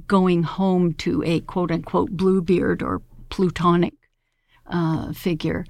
going 0.08 0.44
home 0.44 0.94
to 0.94 1.24
a 1.24 1.40
quote 1.40 1.72
unquote 1.72 2.12
Bluebeard 2.12 2.84
or 2.84 3.02
Plutonic 3.30 3.94
uh, 4.68 5.14
figure, 5.14 5.66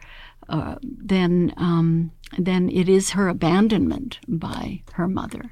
uh, 0.49 0.75
then 0.81 1.53
um, 1.57 2.11
then 2.37 2.69
it 2.69 2.89
is 2.89 3.11
her 3.11 3.29
abandonment 3.29 4.19
by 4.27 4.83
her 4.93 5.07
mother 5.07 5.51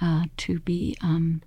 uh, 0.00 0.24
to 0.36 0.60
be. 0.60 0.96
Um, 1.02 1.42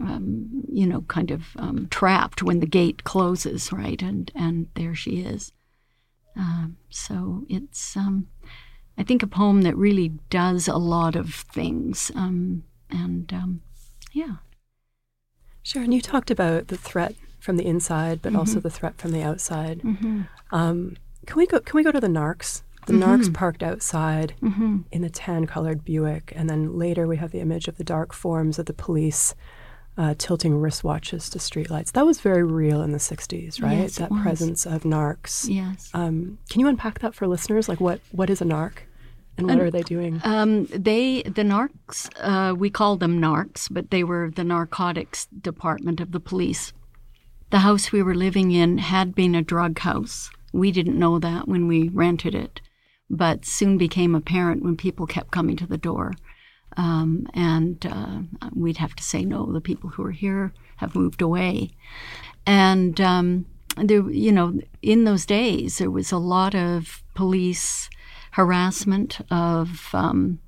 um, 0.00 0.64
you 0.70 0.86
know, 0.86 1.02
kind 1.02 1.30
of 1.30 1.56
um, 1.56 1.88
trapped 1.90 2.42
when 2.42 2.60
the 2.60 2.66
gate 2.66 3.04
closes, 3.04 3.72
right? 3.72 4.00
And 4.02 4.30
and 4.34 4.68
there 4.74 4.94
she 4.94 5.20
is. 5.20 5.52
Um, 6.36 6.76
so 6.90 7.44
it's, 7.48 7.96
um, 7.96 8.26
I 8.98 9.04
think, 9.04 9.22
a 9.22 9.26
poem 9.26 9.62
that 9.62 9.76
really 9.76 10.08
does 10.30 10.66
a 10.66 10.76
lot 10.76 11.14
of 11.14 11.32
things. 11.32 12.10
and 12.90 13.32
yeah. 14.12 14.36
Sharon, 15.62 15.92
you 15.92 16.00
talked 16.00 16.30
about 16.30 16.68
the 16.68 16.76
threat 16.76 17.14
from 17.38 17.56
the 17.56 17.66
inside, 17.66 18.20
but 18.20 18.30
mm-hmm. 18.30 18.40
also 18.40 18.60
the 18.60 18.70
threat 18.70 18.98
from 18.98 19.12
the 19.12 19.22
outside. 19.22 19.80
Mm-hmm. 19.80 20.22
Um, 20.50 20.96
can 21.26 21.36
we 21.36 21.46
go? 21.46 21.60
Can 21.60 21.76
we 21.76 21.84
go 21.84 21.92
to 21.92 22.00
the 22.00 22.08
narcs? 22.08 22.62
The 22.86 22.92
mm-hmm. 22.92 23.02
narcs 23.02 23.32
parked 23.32 23.62
outside 23.62 24.34
mm-hmm. 24.42 24.80
in 24.92 25.02
the 25.02 25.08
tan-colored 25.08 25.84
Buick, 25.84 26.32
and 26.36 26.50
then 26.50 26.76
later 26.78 27.06
we 27.06 27.16
have 27.16 27.30
the 27.30 27.40
image 27.40 27.66
of 27.66 27.78
the 27.78 27.84
dark 27.84 28.12
forms 28.12 28.58
of 28.58 28.66
the 28.66 28.74
police 28.74 29.34
uh, 29.96 30.14
tilting 30.18 30.54
wristwatches 30.54 31.30
to 31.30 31.38
streetlights. 31.38 31.92
That 31.92 32.06
was 32.06 32.20
very 32.20 32.42
real 32.42 32.82
in 32.82 32.92
the 32.92 32.98
'60s, 32.98 33.62
right? 33.62 33.78
Yes, 33.78 33.96
that 33.96 34.10
presence 34.10 34.66
of 34.66 34.82
narcs. 34.82 35.46
Yes. 35.48 35.90
Um, 35.94 36.38
can 36.50 36.60
you 36.60 36.68
unpack 36.68 37.00
that 37.00 37.14
for 37.14 37.26
listeners? 37.26 37.68
Like, 37.68 37.80
what 37.80 38.00
what 38.12 38.30
is 38.30 38.40
a 38.40 38.44
narc? 38.44 38.78
And 39.36 39.48
what 39.48 39.58
are 39.58 39.70
they 39.70 39.82
doing? 39.82 40.20
Um, 40.24 40.66
they 40.66 41.22
the 41.22 41.42
narcs. 41.42 42.08
Uh, 42.20 42.54
we 42.54 42.70
call 42.70 42.96
them 42.96 43.20
narcs, 43.20 43.68
but 43.70 43.90
they 43.90 44.04
were 44.04 44.30
the 44.34 44.44
narcotics 44.44 45.26
department 45.26 46.00
of 46.00 46.12
the 46.12 46.20
police. 46.20 46.72
The 47.50 47.58
house 47.60 47.92
we 47.92 48.02
were 48.02 48.14
living 48.14 48.52
in 48.52 48.78
had 48.78 49.14
been 49.14 49.34
a 49.34 49.42
drug 49.42 49.78
house. 49.80 50.30
We 50.52 50.70
didn't 50.70 50.98
know 50.98 51.18
that 51.18 51.48
when 51.48 51.66
we 51.66 51.88
rented 51.88 52.34
it, 52.34 52.60
but 53.10 53.44
soon 53.44 53.76
became 53.76 54.14
apparent 54.14 54.62
when 54.64 54.76
people 54.76 55.06
kept 55.06 55.30
coming 55.32 55.56
to 55.56 55.66
the 55.66 55.78
door. 55.78 56.14
Um, 56.76 57.28
and 57.34 57.86
uh, 57.86 58.22
we'd 58.54 58.78
have 58.78 58.94
to 58.96 59.02
say, 59.02 59.24
no, 59.24 59.52
the 59.52 59.60
people 59.60 59.90
who 59.90 60.04
are 60.04 60.10
here 60.10 60.52
have 60.76 60.94
moved 60.94 61.22
away. 61.22 61.70
And 62.46 63.00
um, 63.00 63.46
there, 63.76 64.10
you 64.10 64.32
know, 64.32 64.58
in 64.82 65.04
those 65.04 65.24
days, 65.24 65.78
there 65.78 65.90
was 65.90 66.10
a 66.10 66.18
lot 66.18 66.54
of 66.54 67.02
police 67.14 67.88
harassment 68.32 69.20
of 69.30 69.90
um, 69.94 70.40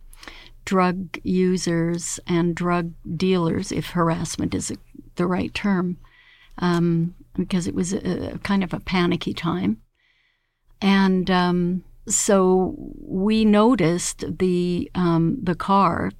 drug 0.64 1.18
users 1.22 2.18
and 2.26 2.54
drug 2.54 2.92
dealers, 3.16 3.70
if 3.70 3.90
harassment 3.90 4.54
is 4.54 4.72
a, 4.72 4.76
the 5.14 5.26
right 5.26 5.54
term 5.54 5.98
um, 6.58 7.14
because 7.36 7.66
it 7.66 7.74
was 7.74 7.92
a, 7.92 8.34
a, 8.34 8.38
kind 8.38 8.64
of 8.64 8.72
a 8.72 8.80
panicky 8.80 9.34
time. 9.34 9.78
And 10.80 11.30
um, 11.30 11.84
so 12.08 12.74
we 13.00 13.44
noticed 13.44 14.24
the 14.38 14.90
um, 14.94 15.38
the 15.42 15.54
car 15.54 16.10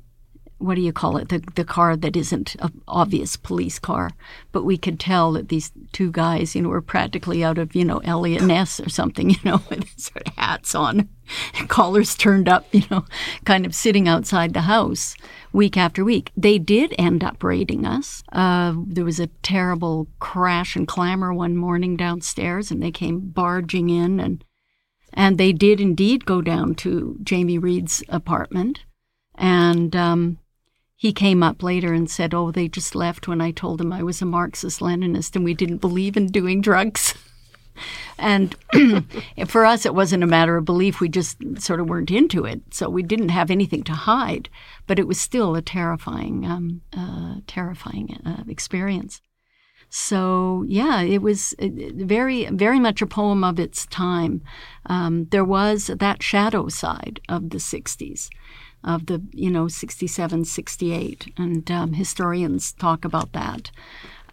what 0.58 0.76
do 0.76 0.80
you 0.80 0.92
call 0.92 1.18
it? 1.18 1.28
The 1.28 1.42
the 1.54 1.64
car 1.64 1.96
that 1.96 2.16
isn't 2.16 2.56
an 2.60 2.80
obvious 2.88 3.36
police 3.36 3.78
car, 3.78 4.10
but 4.52 4.64
we 4.64 4.78
could 4.78 4.98
tell 4.98 5.32
that 5.32 5.48
these 5.48 5.70
two 5.92 6.10
guys, 6.10 6.54
you 6.54 6.62
know, 6.62 6.70
were 6.70 6.80
practically 6.80 7.44
out 7.44 7.58
of 7.58 7.74
you 7.74 7.84
know 7.84 7.98
Eliot 7.98 8.42
Ness 8.42 8.80
or 8.80 8.88
something, 8.88 9.30
you 9.30 9.38
know, 9.44 9.60
with 9.68 9.86
sort 9.98 10.26
of 10.26 10.34
hats 10.36 10.74
on, 10.74 11.08
collars 11.68 12.14
turned 12.14 12.48
up, 12.48 12.66
you 12.72 12.84
know, 12.90 13.04
kind 13.44 13.66
of 13.66 13.74
sitting 13.74 14.08
outside 14.08 14.54
the 14.54 14.62
house 14.62 15.14
week 15.52 15.76
after 15.76 16.04
week. 16.04 16.32
They 16.36 16.58
did 16.58 16.94
end 16.98 17.22
up 17.22 17.42
raiding 17.42 17.84
us. 17.84 18.22
Uh, 18.32 18.74
there 18.86 19.04
was 19.04 19.20
a 19.20 19.28
terrible 19.42 20.08
crash 20.20 20.74
and 20.74 20.88
clamor 20.88 21.34
one 21.34 21.56
morning 21.56 21.96
downstairs, 21.96 22.70
and 22.70 22.82
they 22.82 22.90
came 22.90 23.20
barging 23.20 23.90
in 23.90 24.20
and. 24.20 24.42
And 25.16 25.38
they 25.38 25.52
did 25.52 25.80
indeed 25.80 26.26
go 26.26 26.42
down 26.42 26.74
to 26.76 27.18
Jamie 27.22 27.58
Reid's 27.58 28.04
apartment, 28.08 28.80
and 29.34 29.96
um, 29.96 30.38
he 30.96 31.12
came 31.12 31.42
up 31.42 31.62
later 31.62 31.92
and 31.92 32.10
said, 32.10 32.32
Oh, 32.34 32.50
they 32.50 32.68
just 32.68 32.94
left 32.94 33.28
when 33.28 33.40
I 33.40 33.50
told 33.50 33.78
them 33.78 33.92
I 33.92 34.02
was 34.02 34.22
a 34.22 34.26
Marxist 34.26 34.80
Leninist 34.80 35.36
and 35.36 35.44
we 35.44 35.54
didn't 35.54 35.78
believe 35.78 36.16
in 36.16 36.26
doing 36.28 36.60
drugs. 36.60 37.14
and 38.18 38.56
for 39.46 39.66
us, 39.66 39.84
it 39.84 39.94
wasn't 39.94 40.22
a 40.22 40.26
matter 40.26 40.56
of 40.56 40.64
belief. 40.64 41.00
We 41.00 41.10
just 41.10 41.36
sort 41.58 41.80
of 41.80 41.88
weren't 41.88 42.10
into 42.10 42.46
it. 42.46 42.62
So 42.72 42.88
we 42.88 43.02
didn't 43.02 43.28
have 43.28 43.50
anything 43.50 43.82
to 43.84 43.92
hide. 43.92 44.48
But 44.86 44.98
it 44.98 45.06
was 45.06 45.20
still 45.20 45.54
a 45.54 45.62
terrifying, 45.62 46.46
um, 46.46 46.80
uh, 46.96 47.36
terrifying 47.46 48.18
uh, 48.24 48.44
experience. 48.48 49.20
So 49.88 50.64
yeah, 50.68 51.02
it 51.02 51.22
was 51.22 51.54
very, 51.58 52.46
very 52.46 52.78
much 52.78 53.02
a 53.02 53.06
poem 53.06 53.44
of 53.44 53.58
its 53.58 53.86
time. 53.86 54.42
Um, 54.86 55.26
there 55.30 55.44
was 55.44 55.86
that 55.86 56.22
shadow 56.22 56.68
side 56.68 57.20
of 57.28 57.50
the 57.50 57.58
'60s, 57.58 58.28
of 58.84 59.06
the 59.06 59.22
you 59.32 59.50
know 59.50 59.68
67 59.68 60.44
68 60.44 61.32
and 61.36 61.70
um, 61.70 61.92
historians 61.94 62.72
talk 62.72 63.04
about 63.04 63.32
that. 63.32 63.70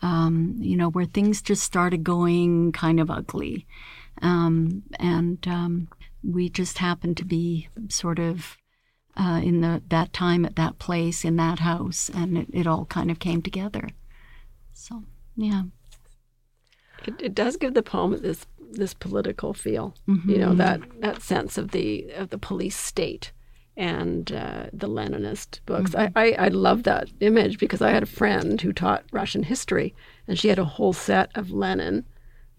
Um, 0.02 0.56
you 0.60 0.76
know 0.76 0.89
where 0.89 1.06
things 1.06 1.42
just 1.42 1.63
started 1.63 2.04
going 2.04 2.72
kind 2.72 3.00
of 3.00 3.10
ugly. 3.10 3.66
Um, 4.22 4.84
and 5.00 5.46
um, 5.48 5.88
we 6.24 6.50
just 6.50 6.78
happened 6.78 7.18
to 7.18 7.26
be 7.26 7.68
sort 7.89 8.20
of 8.20 8.58
uh, 9.16 9.42
in 9.44 9.62
the 9.62 9.82
that 9.89 10.13
time 10.13 10.46
at 10.46 10.56
that 10.56 10.80
place 10.80 11.24
in 11.24 11.36
that 11.38 11.60
house 11.60 12.10
and 12.10 12.38
it, 12.38 12.48
it 12.54 12.68
all 12.68 12.86
kind 12.86 13.12
of 13.12 13.20
came 13.20 13.42
together. 13.42 13.89
So 14.74 15.04
yeah 15.36 15.63
it, 17.06 17.13
it 17.22 17.36
does 17.36 17.58
give 17.58 17.74
the 17.74 17.84
poem 17.84 18.19
this 18.22 18.46
this 18.72 18.93
political 18.93 19.54
feel 19.54 19.96
mm-hmm. 20.08 20.30
you 20.30 20.38
know 20.38 20.54
that 20.54 20.82
that 21.00 21.22
sense 21.22 21.58
of 21.58 21.72
the 21.72 22.10
of 22.12 22.30
the 22.30 22.38
police 22.38 22.78
state 22.78 23.32
and 23.76 24.32
uh, 24.32 24.65
the 24.72 24.88
Leninist 24.88 25.60
books. 25.65 25.91
Mm-hmm. 25.91 26.17
I, 26.17 26.34
I, 26.36 26.46
I 26.46 26.48
love 26.50 26.84
that 26.84 27.10
image 27.19 27.58
because 27.58 27.82
I 27.82 27.91
had 27.91 28.04
a 28.04 28.08
friend 28.08 28.62
who 28.62 28.72
taught 28.72 29.06
Russian 29.12 29.43
history, 29.43 29.96
and 30.28 30.38
she 30.38 30.50
had 30.50 30.60
a 30.60 30.65
whole 30.65 30.93
set 30.93 31.32
of 31.36 31.52
Lenin, 31.52 32.06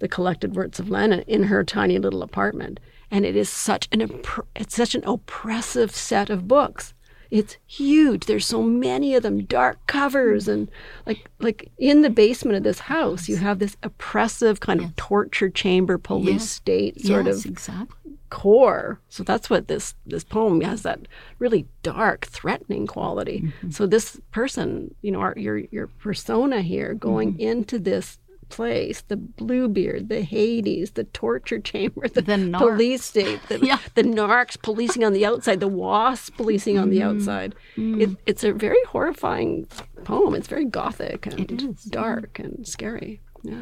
the 0.00 0.08
collected 0.08 0.56
works 0.56 0.78
of 0.80 0.90
Lenin, 0.90 1.20
in 1.26 1.44
her 1.44 1.62
tiny 1.62 1.98
little 1.98 2.22
apartment. 2.22 2.80
And 3.10 3.24
it 3.24 3.36
is 3.36 3.48
such 3.48 3.88
an 3.92 4.22
it's 4.56 4.74
such 4.74 4.94
an 4.94 5.04
oppressive 5.04 5.94
set 5.94 6.30
of 6.30 6.48
books. 6.48 6.94
It's 7.30 7.56
huge. 7.66 8.26
There's 8.26 8.46
so 8.46 8.62
many 8.62 9.14
of 9.14 9.22
them, 9.22 9.44
dark 9.44 9.84
covers, 9.86 10.48
and 10.48 10.70
like 11.06 11.28
like 11.38 11.70
in 11.78 12.02
the 12.02 12.10
basement 12.10 12.56
of 12.56 12.62
this 12.62 12.80
house, 12.80 13.28
you 13.28 13.36
have 13.36 13.58
this 13.58 13.76
oppressive 13.82 14.60
kind 14.60 14.80
of 14.80 14.94
torture 14.96 15.50
chamber, 15.50 15.98
police 15.98 16.42
yes. 16.42 16.50
state 16.50 17.00
sort 17.00 17.26
yes, 17.26 17.44
of 17.44 17.50
exactly 17.50 18.04
core. 18.34 18.98
So 19.10 19.22
that's 19.22 19.48
what 19.48 19.68
this 19.68 19.94
this 20.04 20.24
poem 20.24 20.60
has 20.62 20.82
that 20.82 21.06
really 21.38 21.66
dark, 21.84 22.26
threatening 22.26 22.86
quality. 22.86 23.42
Mm-hmm. 23.42 23.70
So 23.70 23.86
this 23.86 24.20
person, 24.32 24.94
you 25.02 25.12
know, 25.12 25.20
our, 25.20 25.34
your 25.36 25.58
your 25.58 25.86
persona 25.86 26.60
here, 26.60 26.94
going 26.94 27.34
mm-hmm. 27.34 27.48
into 27.48 27.78
this 27.78 28.18
place, 28.48 29.02
the 29.02 29.16
Bluebeard, 29.16 30.08
the 30.08 30.22
Hades, 30.22 30.92
the 30.92 31.04
torture 31.04 31.58
chamber, 31.58 32.08
the, 32.08 32.22
the 32.22 32.54
police 32.56 33.04
state, 33.04 33.40
the, 33.48 33.58
yeah. 33.62 33.78
the 33.94 34.02
narcs 34.02 34.60
policing 34.60 35.04
on 35.04 35.12
the 35.12 35.26
outside, 35.26 35.60
the 35.60 35.68
wasps 35.68 36.30
policing 36.30 36.78
on 36.78 36.90
the 36.90 36.98
mm-hmm. 36.98 37.18
outside. 37.18 37.54
Mm. 37.76 38.00
It, 38.00 38.18
it's 38.26 38.44
a 38.44 38.52
very 38.52 38.82
horrifying 38.88 39.66
poem. 40.04 40.34
It's 40.34 40.48
very 40.48 40.64
gothic 40.64 41.26
and 41.26 41.78
dark 41.90 42.38
and 42.38 42.66
scary. 42.66 43.20
Yeah. 43.42 43.54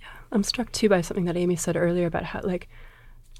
yeah. 0.00 0.06
I'm 0.32 0.42
struck 0.42 0.72
too 0.72 0.88
by 0.88 1.00
something 1.00 1.24
that 1.26 1.36
Amy 1.36 1.56
said 1.56 1.76
earlier 1.76 2.06
about 2.06 2.24
how, 2.24 2.40
like, 2.42 2.68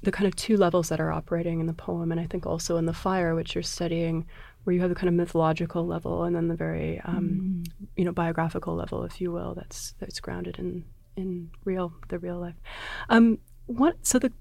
the 0.03 0.11
kind 0.11 0.27
of 0.27 0.35
two 0.35 0.57
levels 0.57 0.89
that 0.89 0.99
are 0.99 1.11
operating 1.11 1.59
in 1.59 1.65
the 1.65 1.73
poem, 1.73 2.11
and 2.11 2.21
I 2.21 2.25
think 2.25 2.45
also 2.45 2.77
in 2.77 2.85
the 2.85 2.93
fire, 2.93 3.33
which 3.35 3.55
you're 3.55 3.63
studying, 3.63 4.25
where 4.67 4.73
you 4.73 4.81
have 4.81 4.89
the 4.89 4.95
kind 4.95 5.07
of 5.07 5.13
mythological 5.13 5.87
level, 5.87 6.25
and 6.25 6.35
then 6.35 6.49
the 6.49 6.55
very, 6.55 6.99
um, 7.05 7.63
mm. 7.65 7.87
you 7.95 8.03
know, 8.03 8.11
biographical 8.11 8.75
level, 8.75 9.05
if 9.05 9.21
you 9.21 9.31
will, 9.31 9.55
that's 9.55 9.93
that's 9.97 10.19
grounded 10.19 10.59
in 10.59 10.83
in 11.15 11.49
real 11.63 11.93
the 12.09 12.19
real 12.19 12.37
life. 12.37 12.55
Um, 13.07 13.39
what 13.65 13.95
so 14.05 14.19
the 14.19 14.33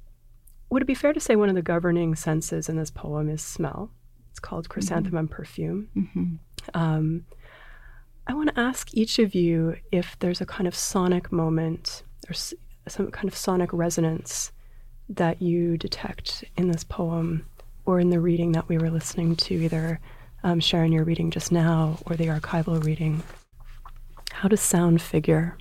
would 0.69 0.83
it 0.83 0.87
be 0.87 0.95
fair 0.95 1.13
to 1.13 1.21
say 1.21 1.37
one 1.37 1.49
of 1.49 1.55
the 1.55 1.63
governing 1.63 2.17
senses 2.17 2.69
in 2.69 2.77
this 2.77 2.91
poem 2.91 3.31
is 3.31 3.41
smell? 3.41 3.93
It's 4.33 4.41
called 4.41 4.69
chrysanthemum 4.69 5.27
mm-hmm. 5.27 5.35
perfume. 5.35 5.89
Mm-hmm. 5.97 6.35
Um, 6.75 7.25
I 8.27 8.35
want 8.35 8.53
to 8.53 8.61
ask 8.61 8.93
each 8.93 9.21
of 9.21 9.33
you 9.33 9.77
if 9.93 10.19
there's 10.19 10.41
a 10.41 10.47
kind 10.47 10.67
of 10.67 10.75
sonic 10.75 11.31
moment 11.31 12.03
or 12.29 12.35
some 12.35 13.13
kind 13.13 13.29
of 13.29 13.37
sonic 13.37 13.73
resonance 13.73 14.51
that 15.09 15.41
you 15.41 15.79
detect 15.79 16.43
in 16.57 16.67
this 16.67 16.83
poem 16.83 17.47
or 17.85 18.01
in 18.01 18.11
the 18.11 18.19
reading 18.19 18.51
that 18.53 18.69
we 18.69 18.77
were 18.77 18.91
listening 18.91 19.37
to, 19.37 19.55
either 19.55 20.01
um, 20.43 20.61
Sharon, 20.61 20.93
your 20.93 21.05
reading 21.05 21.31
just 21.31 21.53
now, 21.53 21.99
or 22.07 22.17
the 22.17 22.27
archival 22.27 22.83
reading. 22.83 23.23
How 24.33 24.49
does 24.49 24.61
sound 24.61 25.01
figure 25.01 25.57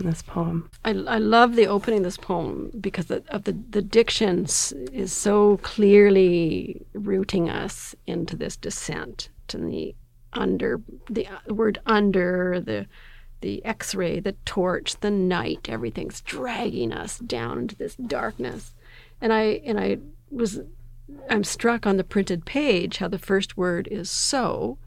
in 0.00 0.06
this 0.06 0.22
poem? 0.22 0.70
I, 0.84 0.90
I 0.90 1.18
love 1.18 1.56
the 1.56 1.66
opening 1.66 1.98
of 1.98 2.04
this 2.04 2.16
poem 2.16 2.70
because 2.80 3.10
of 3.10 3.44
the, 3.44 3.52
the 3.70 3.82
diction 3.82 4.46
is 4.92 5.12
so 5.12 5.58
clearly 5.58 6.84
rooting 6.94 7.50
us 7.50 7.94
into 8.06 8.36
this 8.36 8.56
descent 8.56 9.28
to 9.48 9.58
the 9.58 9.94
under, 10.32 10.80
the 11.10 11.28
word 11.48 11.78
under, 11.86 12.60
the 12.60 12.86
the 13.42 13.62
x 13.64 13.94
ray, 13.94 14.20
the 14.20 14.36
torch, 14.44 14.98
the 15.00 15.10
night, 15.10 15.68
everything's 15.68 16.20
dragging 16.22 16.92
us 16.92 17.18
down 17.18 17.58
into 17.58 17.76
this 17.76 17.96
darkness. 17.96 18.72
And 19.20 19.32
I 19.32 19.60
and 19.66 19.78
I 19.78 19.98
was 20.30 20.60
I'm 21.30 21.44
struck 21.44 21.86
on 21.86 21.96
the 21.96 22.04
printed 22.04 22.44
page 22.44 22.98
how 22.98 23.08
the 23.08 23.18
first 23.18 23.56
word 23.56 23.88
is 23.90 24.10
so, 24.10 24.78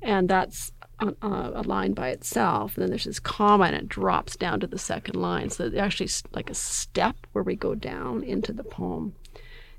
and 0.00 0.28
that's 0.28 0.72
a, 0.98 1.14
a 1.22 1.62
line 1.62 1.92
by 1.92 2.08
itself. 2.08 2.76
And 2.76 2.82
then 2.82 2.90
there's 2.90 3.04
this 3.04 3.20
comma 3.20 3.64
and 3.64 3.76
it 3.76 3.88
drops 3.88 4.36
down 4.36 4.60
to 4.60 4.66
the 4.66 4.78
second 4.78 5.16
line. 5.16 5.50
So 5.50 5.66
it's 5.66 5.76
actually 5.76 6.10
like 6.32 6.50
a 6.50 6.54
step 6.54 7.16
where 7.32 7.44
we 7.44 7.56
go 7.56 7.74
down 7.74 8.22
into 8.22 8.52
the 8.52 8.64
poem. 8.64 9.14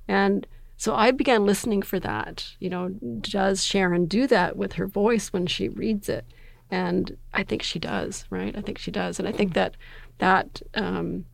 And 0.08 0.48
so 0.78 0.96
I 0.96 1.12
began 1.12 1.46
listening 1.46 1.82
for 1.82 2.00
that. 2.00 2.48
You 2.60 2.70
know, 2.70 2.90
does 2.90 3.64
Sharon 3.64 4.06
do 4.06 4.28
that 4.28 4.58
with 4.58 4.74
her 4.74 4.88
voice 4.88 5.32
when 5.32 5.48
she 5.48 5.70
reads 5.70 6.10
it? 6.10 6.26
and 6.72 7.18
I 7.34 7.44
think 7.44 7.62
she 7.62 7.78
does, 7.78 8.26
right? 8.30 8.58
I 8.58 8.62
think 8.62 8.78
she 8.78 8.92
does, 8.92 9.20
and 9.20 9.28
I 9.28 9.34
think 9.34 9.54
that 9.54 9.76
that 10.20 10.62
um, 10.74 11.26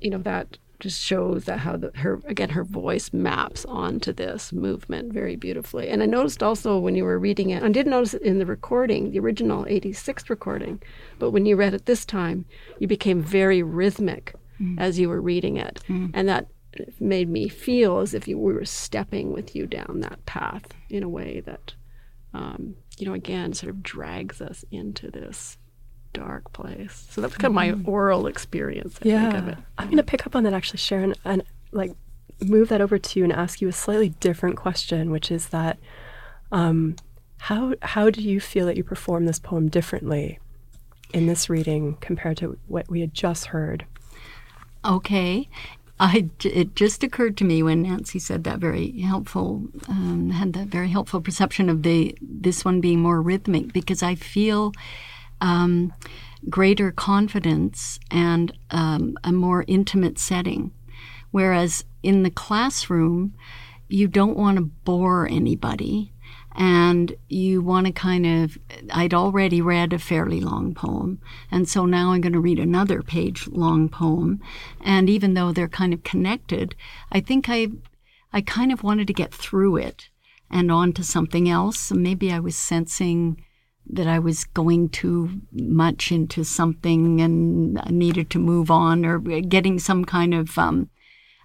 you 0.00 0.08
know 0.08 0.18
that 0.18 0.56
just 0.80 1.00
shows 1.00 1.44
that 1.44 1.60
how 1.60 1.76
the, 1.76 1.90
her 1.96 2.20
again 2.26 2.50
her 2.50 2.64
voice 2.64 3.12
maps 3.12 3.64
onto 3.66 4.12
this 4.12 4.52
movement 4.52 5.12
very 5.12 5.36
beautifully. 5.36 5.88
And 5.88 6.02
I 6.02 6.06
noticed 6.06 6.42
also 6.42 6.78
when 6.78 6.94
you 6.94 7.04
were 7.04 7.18
reading 7.18 7.50
it, 7.50 7.62
I 7.62 7.68
didn't 7.68 7.90
notice 7.90 8.14
it 8.14 8.22
in 8.22 8.38
the 8.38 8.46
recording, 8.46 9.10
the 9.10 9.20
original 9.20 9.66
'86 9.68 10.28
recording, 10.30 10.82
but 11.18 11.30
when 11.30 11.46
you 11.46 11.56
read 11.56 11.74
it 11.74 11.86
this 11.86 12.04
time, 12.04 12.44
you 12.78 12.86
became 12.86 13.22
very 13.22 13.62
rhythmic 13.62 14.34
mm. 14.60 14.78
as 14.78 14.98
you 14.98 15.08
were 15.08 15.20
reading 15.20 15.56
it, 15.56 15.80
mm. 15.88 16.10
and 16.14 16.28
that 16.28 16.48
made 16.98 17.28
me 17.28 17.48
feel 17.48 18.00
as 18.00 18.14
if 18.14 18.26
you 18.26 18.36
we 18.38 18.52
were 18.52 18.64
stepping 18.64 19.32
with 19.32 19.54
you 19.54 19.66
down 19.66 20.00
that 20.00 20.24
path 20.26 20.74
in 20.90 21.02
a 21.04 21.08
way 21.08 21.40
that 21.40 21.74
um, 22.34 22.74
you 22.98 23.06
know, 23.06 23.14
again, 23.14 23.54
sort 23.54 23.70
of 23.70 23.82
drags 23.82 24.40
us 24.40 24.64
into 24.70 25.10
this 25.10 25.56
dark 26.14 26.52
place. 26.54 27.06
So 27.10 27.20
that's 27.20 27.36
kind 27.36 27.46
of 27.50 27.54
my 27.54 27.72
mm-hmm. 27.72 27.88
oral 27.88 28.26
experience. 28.26 28.96
I 28.96 29.04
think 29.04 29.34
of 29.34 29.48
it. 29.48 29.58
yeah, 29.58 29.64
I'm 29.76 29.88
going 29.88 29.98
to 29.98 30.02
pick 30.02 30.26
up 30.26 30.34
on 30.34 30.44
that 30.44 30.54
actually, 30.54 30.78
Sharon, 30.78 31.14
and 31.24 31.42
like 31.72 31.92
move 32.40 32.68
that 32.70 32.80
over 32.80 32.98
to 32.98 33.18
you 33.18 33.24
and 33.24 33.32
ask 33.32 33.60
you 33.60 33.68
a 33.68 33.72
slightly 33.72 34.08
different 34.08 34.56
question, 34.56 35.10
which 35.10 35.30
is 35.30 35.48
that 35.48 35.78
um, 36.50 36.96
how 37.38 37.74
how 37.82 38.08
do 38.08 38.22
you 38.22 38.40
feel 38.40 38.66
that 38.66 38.76
you 38.76 38.84
perform 38.84 39.26
this 39.26 39.38
poem 39.38 39.68
differently 39.68 40.38
in 41.12 41.26
this 41.26 41.50
reading 41.50 41.96
compared 42.00 42.38
to 42.38 42.58
what 42.66 42.88
we 42.88 43.00
had 43.00 43.12
just 43.12 43.46
heard? 43.46 43.84
Okay, 44.84 45.48
I, 46.00 46.28
it 46.44 46.74
just 46.74 47.04
occurred 47.04 47.36
to 47.38 47.44
me 47.44 47.62
when 47.62 47.82
Nancy 47.82 48.18
said 48.18 48.44
that 48.44 48.58
very 48.58 49.00
helpful, 49.00 49.64
um, 49.88 50.30
had 50.30 50.52
that 50.54 50.68
very 50.68 50.88
helpful 50.88 51.20
perception 51.20 51.68
of 51.68 51.82
the 51.82 52.16
this 52.20 52.64
one 52.64 52.80
being 52.80 53.00
more 53.00 53.22
rhythmic 53.22 53.72
because 53.72 54.02
I 54.02 54.14
feel 54.14 54.72
um, 55.40 55.92
greater 56.48 56.90
confidence 56.92 57.98
and 58.10 58.52
um, 58.70 59.16
a 59.24 59.32
more 59.32 59.64
intimate 59.66 60.18
setting. 60.18 60.72
Whereas 61.30 61.84
in 62.02 62.22
the 62.22 62.30
classroom, 62.30 63.34
you 63.88 64.08
don't 64.08 64.36
want 64.36 64.56
to 64.58 64.64
bore 64.84 65.28
anybody. 65.28 66.12
and 66.56 67.16
you 67.28 67.60
want 67.60 67.86
to 67.86 67.92
kind 67.92 68.24
of 68.26 68.56
i'd 68.92 69.12
already 69.12 69.60
read 69.60 69.92
a 69.92 69.98
fairly 69.98 70.40
long 70.40 70.72
poem 70.74 71.18
and 71.50 71.68
so 71.68 71.84
now 71.84 72.12
i'm 72.12 72.20
going 72.20 72.32
to 72.32 72.40
read 72.40 72.58
another 72.60 73.02
page 73.02 73.48
long 73.48 73.88
poem 73.88 74.40
and 74.80 75.10
even 75.10 75.34
though 75.34 75.52
they're 75.52 75.68
kind 75.68 75.92
of 75.92 76.04
connected 76.04 76.74
i 77.10 77.20
think 77.20 77.48
i 77.48 77.66
i 78.32 78.40
kind 78.40 78.70
of 78.72 78.82
wanted 78.84 79.06
to 79.06 79.12
get 79.12 79.34
through 79.34 79.76
it 79.76 80.08
and 80.50 80.70
on 80.70 80.92
to 80.92 81.02
something 81.02 81.48
else 81.48 81.78
so 81.78 81.94
maybe 81.94 82.30
i 82.32 82.38
was 82.38 82.56
sensing 82.56 83.36
that 83.86 84.06
i 84.06 84.18
was 84.18 84.44
going 84.44 84.88
too 84.88 85.40
much 85.52 86.10
into 86.10 86.44
something 86.44 87.20
and 87.20 87.74
needed 87.90 88.30
to 88.30 88.38
move 88.38 88.70
on 88.70 89.04
or 89.04 89.18
getting 89.18 89.78
some 89.78 90.04
kind 90.04 90.34
of 90.34 90.56
um, 90.58 90.88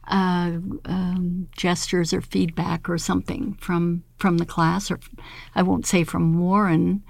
uh, 0.10 0.58
um, 0.86 1.48
gestures 1.56 2.14
or 2.14 2.22
feedback 2.22 2.90
or 2.90 2.98
something 2.98 3.56
from 3.62 4.04
from 4.18 4.38
the 4.38 4.46
class, 4.46 4.92
or 4.92 5.00
I 5.56 5.62
won't 5.62 5.86
say 5.86 6.04
from 6.04 6.40
Warren. 6.40 7.04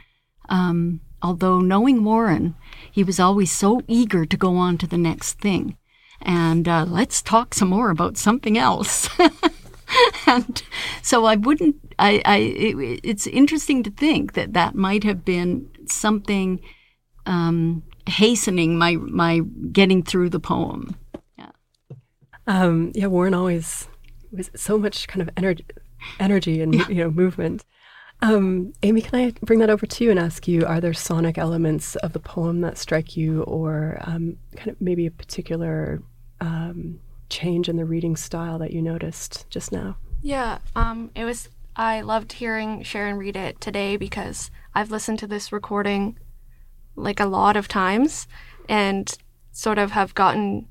Um, 0.50 1.02
although 1.22 1.60
knowing 1.60 2.04
Warren, 2.04 2.56
he 2.92 3.04
was 3.04 3.20
always 3.20 3.52
so 3.52 3.82
eager 3.88 4.26
to 4.26 4.38
go 4.38 4.58
on 4.58 4.78
to 4.80 4.88
the 4.88 4.98
next 4.98 5.40
thing, 5.40 5.78
and 6.22 6.68
uh, 6.68 6.86
let's 6.88 7.22
talk 7.22 7.54
some 7.54 7.70
more 7.70 7.90
about 7.90 8.18
something 8.18 8.58
else. 8.58 9.10
and 10.28 10.62
so 11.02 11.26
I 11.26 11.36
wouldn't. 11.36 11.89
I. 12.00 12.22
I 12.26 12.38
it, 12.38 13.00
it's 13.04 13.28
interesting 13.28 13.84
to 13.84 13.92
think 13.92 14.34
that 14.34 14.54
that 14.54 14.76
might 14.76 15.04
have 15.04 15.24
been 15.26 15.70
something 15.86 16.60
um, 17.26 17.84
hastening 18.08 18.78
my 18.78 18.96
my 18.96 19.42
getting 19.72 20.04
through 20.04 20.30
the 20.30 20.40
poem. 20.40 20.96
Um, 22.50 22.92
yeah, 22.96 23.06
Warren 23.06 23.36
always 23.36 23.88
was 24.32 24.50
so 24.56 24.80
much 24.80 25.08
kind 25.08 25.22
of 25.22 25.30
energy, 25.38 25.66
energy 26.20 26.62
and 26.62 26.74
yeah. 26.74 26.88
you 26.90 26.96
know 26.96 27.12
movement. 27.12 27.64
Um, 28.22 28.74
Amy, 28.84 29.02
can 29.02 29.20
I 29.20 29.32
bring 29.44 29.60
that 29.60 29.70
over 29.70 29.86
to 29.86 30.04
you 30.04 30.10
and 30.10 30.20
ask 30.20 30.48
you: 30.48 30.66
Are 30.66 30.82
there 30.82 30.94
sonic 30.94 31.38
elements 31.38 31.96
of 31.98 32.14
the 32.14 32.20
poem 32.20 32.62
that 32.62 32.80
strike 32.80 33.16
you, 33.16 33.44
or 33.44 34.00
um, 34.02 34.38
kind 34.56 34.70
of 34.70 34.82
maybe 34.82 35.06
a 35.06 35.12
particular 35.12 36.02
um, 36.42 37.00
change 37.30 37.70
in 37.70 37.78
the 37.78 37.86
reading 37.86 38.16
style 38.16 38.58
that 38.58 38.72
you 38.72 38.82
noticed 38.82 39.48
just 39.52 39.72
now? 39.72 39.96
Yeah, 40.24 40.58
um, 40.76 41.12
it 41.16 41.26
was. 41.26 41.50
I 41.80 42.02
loved 42.02 42.34
hearing 42.34 42.84
Sharon 42.84 43.16
read 43.16 43.38
it 43.38 43.62
today 43.62 43.96
because 43.96 44.52
I've 44.76 44.92
listened 44.92 45.18
to 45.20 45.28
this 45.28 45.54
recording 45.54 46.20
like 46.98 47.22
a 47.22 47.26
lot 47.26 47.56
of 47.56 47.70
times 47.70 48.28
and 48.68 49.10
sort 49.54 49.78
of 49.78 49.92
have 49.92 50.14
gotten 50.14 50.68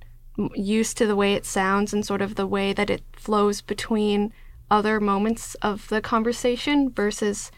used 0.54 0.98
to 0.98 1.06
the 1.06 1.16
way 1.16 1.32
it 1.32 1.46
sounds 1.46 1.94
and 1.94 2.04
sort 2.04 2.20
of 2.20 2.34
the 2.34 2.46
way 2.46 2.74
that 2.74 2.90
it 2.90 3.02
flows 3.16 3.62
between 3.62 4.34
other 4.70 5.00
moments 5.00 5.54
of 5.62 5.88
the 5.88 6.02
conversation 6.02 6.90
versus 6.90 7.50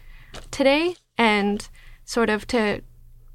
today. 0.52 0.94
And 1.18 1.68
sort 2.04 2.30
of 2.30 2.46
to 2.46 2.82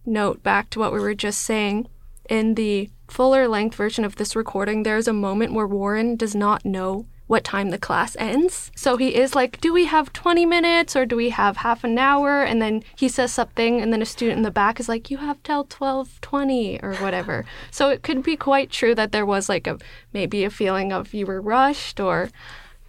note 0.06 0.42
back 0.42 0.70
to 0.70 0.80
what 0.80 0.94
we 0.94 1.00
were 1.02 1.14
just 1.14 1.42
saying, 1.42 1.90
in 2.30 2.56
the 2.56 2.90
fuller 3.10 3.50
length 3.50 3.76
version 3.76 4.06
of 4.06 4.16
this 4.16 4.34
recording, 4.34 4.84
there's 4.84 5.10
a 5.10 5.14
moment 5.14 5.54
where 5.54 5.68
Warren 5.68 6.16
does 6.16 6.34
not 6.34 6.64
know 6.64 7.06
what 7.28 7.44
time 7.44 7.70
the 7.72 7.78
class 7.78 8.16
ends. 8.18 8.72
So 8.76 8.98
he 8.98 9.16
is 9.16 9.34
like, 9.34 9.60
do 9.60 9.74
we 9.74 9.86
have 9.86 10.14
20 10.14 10.46
minutes 10.46 10.96
or 10.96 11.06
do 11.06 11.16
we 11.16 11.30
have 11.30 11.58
half 11.58 11.84
an 11.84 11.98
hour? 11.98 12.44
And 12.44 12.62
then 12.62 12.84
he 12.96 13.10
says 13.10 13.32
something 13.32 13.82
and 13.82 13.92
then 13.92 14.02
a 14.02 14.06
student 14.06 14.38
in 14.38 14.44
the 14.44 14.52
back 14.52 14.80
is 14.80 14.88
like, 14.88 15.10
you 15.10 15.18
have 15.18 15.42
till 15.44 15.66
12:20 15.66 16.84
or 16.84 16.96
whatever. 16.96 17.46
so 17.72 17.90
it 17.90 18.04
could 18.04 18.22
be 18.24 18.38
quite 18.38 18.70
true 18.70 18.94
that 18.96 19.12
there 19.12 19.26
was 19.26 19.50
like 19.50 19.68
a 19.68 19.78
maybe 20.14 20.44
a 20.44 20.50
feeling 20.50 20.94
of 20.94 21.14
you 21.14 21.26
were 21.26 21.42
rushed 21.42 22.00
or 22.00 22.30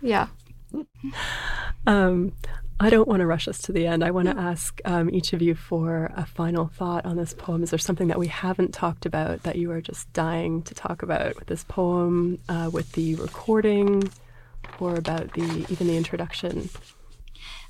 yeah. 0.02 0.28
Um, 1.86 2.32
I 2.78 2.90
don't 2.90 3.08
want 3.08 3.20
to 3.20 3.26
rush 3.26 3.48
us 3.48 3.58
to 3.62 3.72
the 3.72 3.86
end. 3.86 4.04
I 4.04 4.10
want 4.10 4.28
to 4.28 4.36
ask 4.36 4.80
um, 4.84 5.08
each 5.08 5.32
of 5.32 5.40
you 5.40 5.54
for 5.54 6.10
a 6.14 6.26
final 6.26 6.66
thought 6.66 7.06
on 7.06 7.16
this 7.16 7.32
poem. 7.32 7.62
Is 7.62 7.70
there 7.70 7.78
something 7.78 8.08
that 8.08 8.18
we 8.18 8.26
haven't 8.26 8.74
talked 8.74 9.06
about 9.06 9.44
that 9.44 9.56
you 9.56 9.70
are 9.70 9.80
just 9.80 10.12
dying 10.12 10.62
to 10.62 10.74
talk 10.74 11.02
about 11.02 11.36
with 11.36 11.46
this 11.46 11.64
poem, 11.64 12.38
uh, 12.50 12.68
with 12.70 12.92
the 12.92 13.14
recording, 13.14 14.10
or 14.80 14.94
about 14.96 15.32
the 15.34 15.66
even 15.68 15.86
the 15.86 15.96
introduction? 15.96 16.70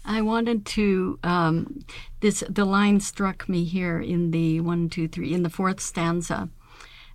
I 0.05 0.23
wanted 0.23 0.65
to 0.67 1.19
um, 1.25 1.81
this 2.21 2.45
the 2.49 2.65
line 2.65 3.01
struck 3.01 3.49
me 3.49 3.65
here 3.65 4.01
in 4.01 4.31
the 4.31 4.61
one 4.61 4.89
two 4.89 5.09
three 5.09 5.35
in 5.35 5.43
the 5.43 5.51
fourth 5.51 5.81
stanza, 5.81 6.49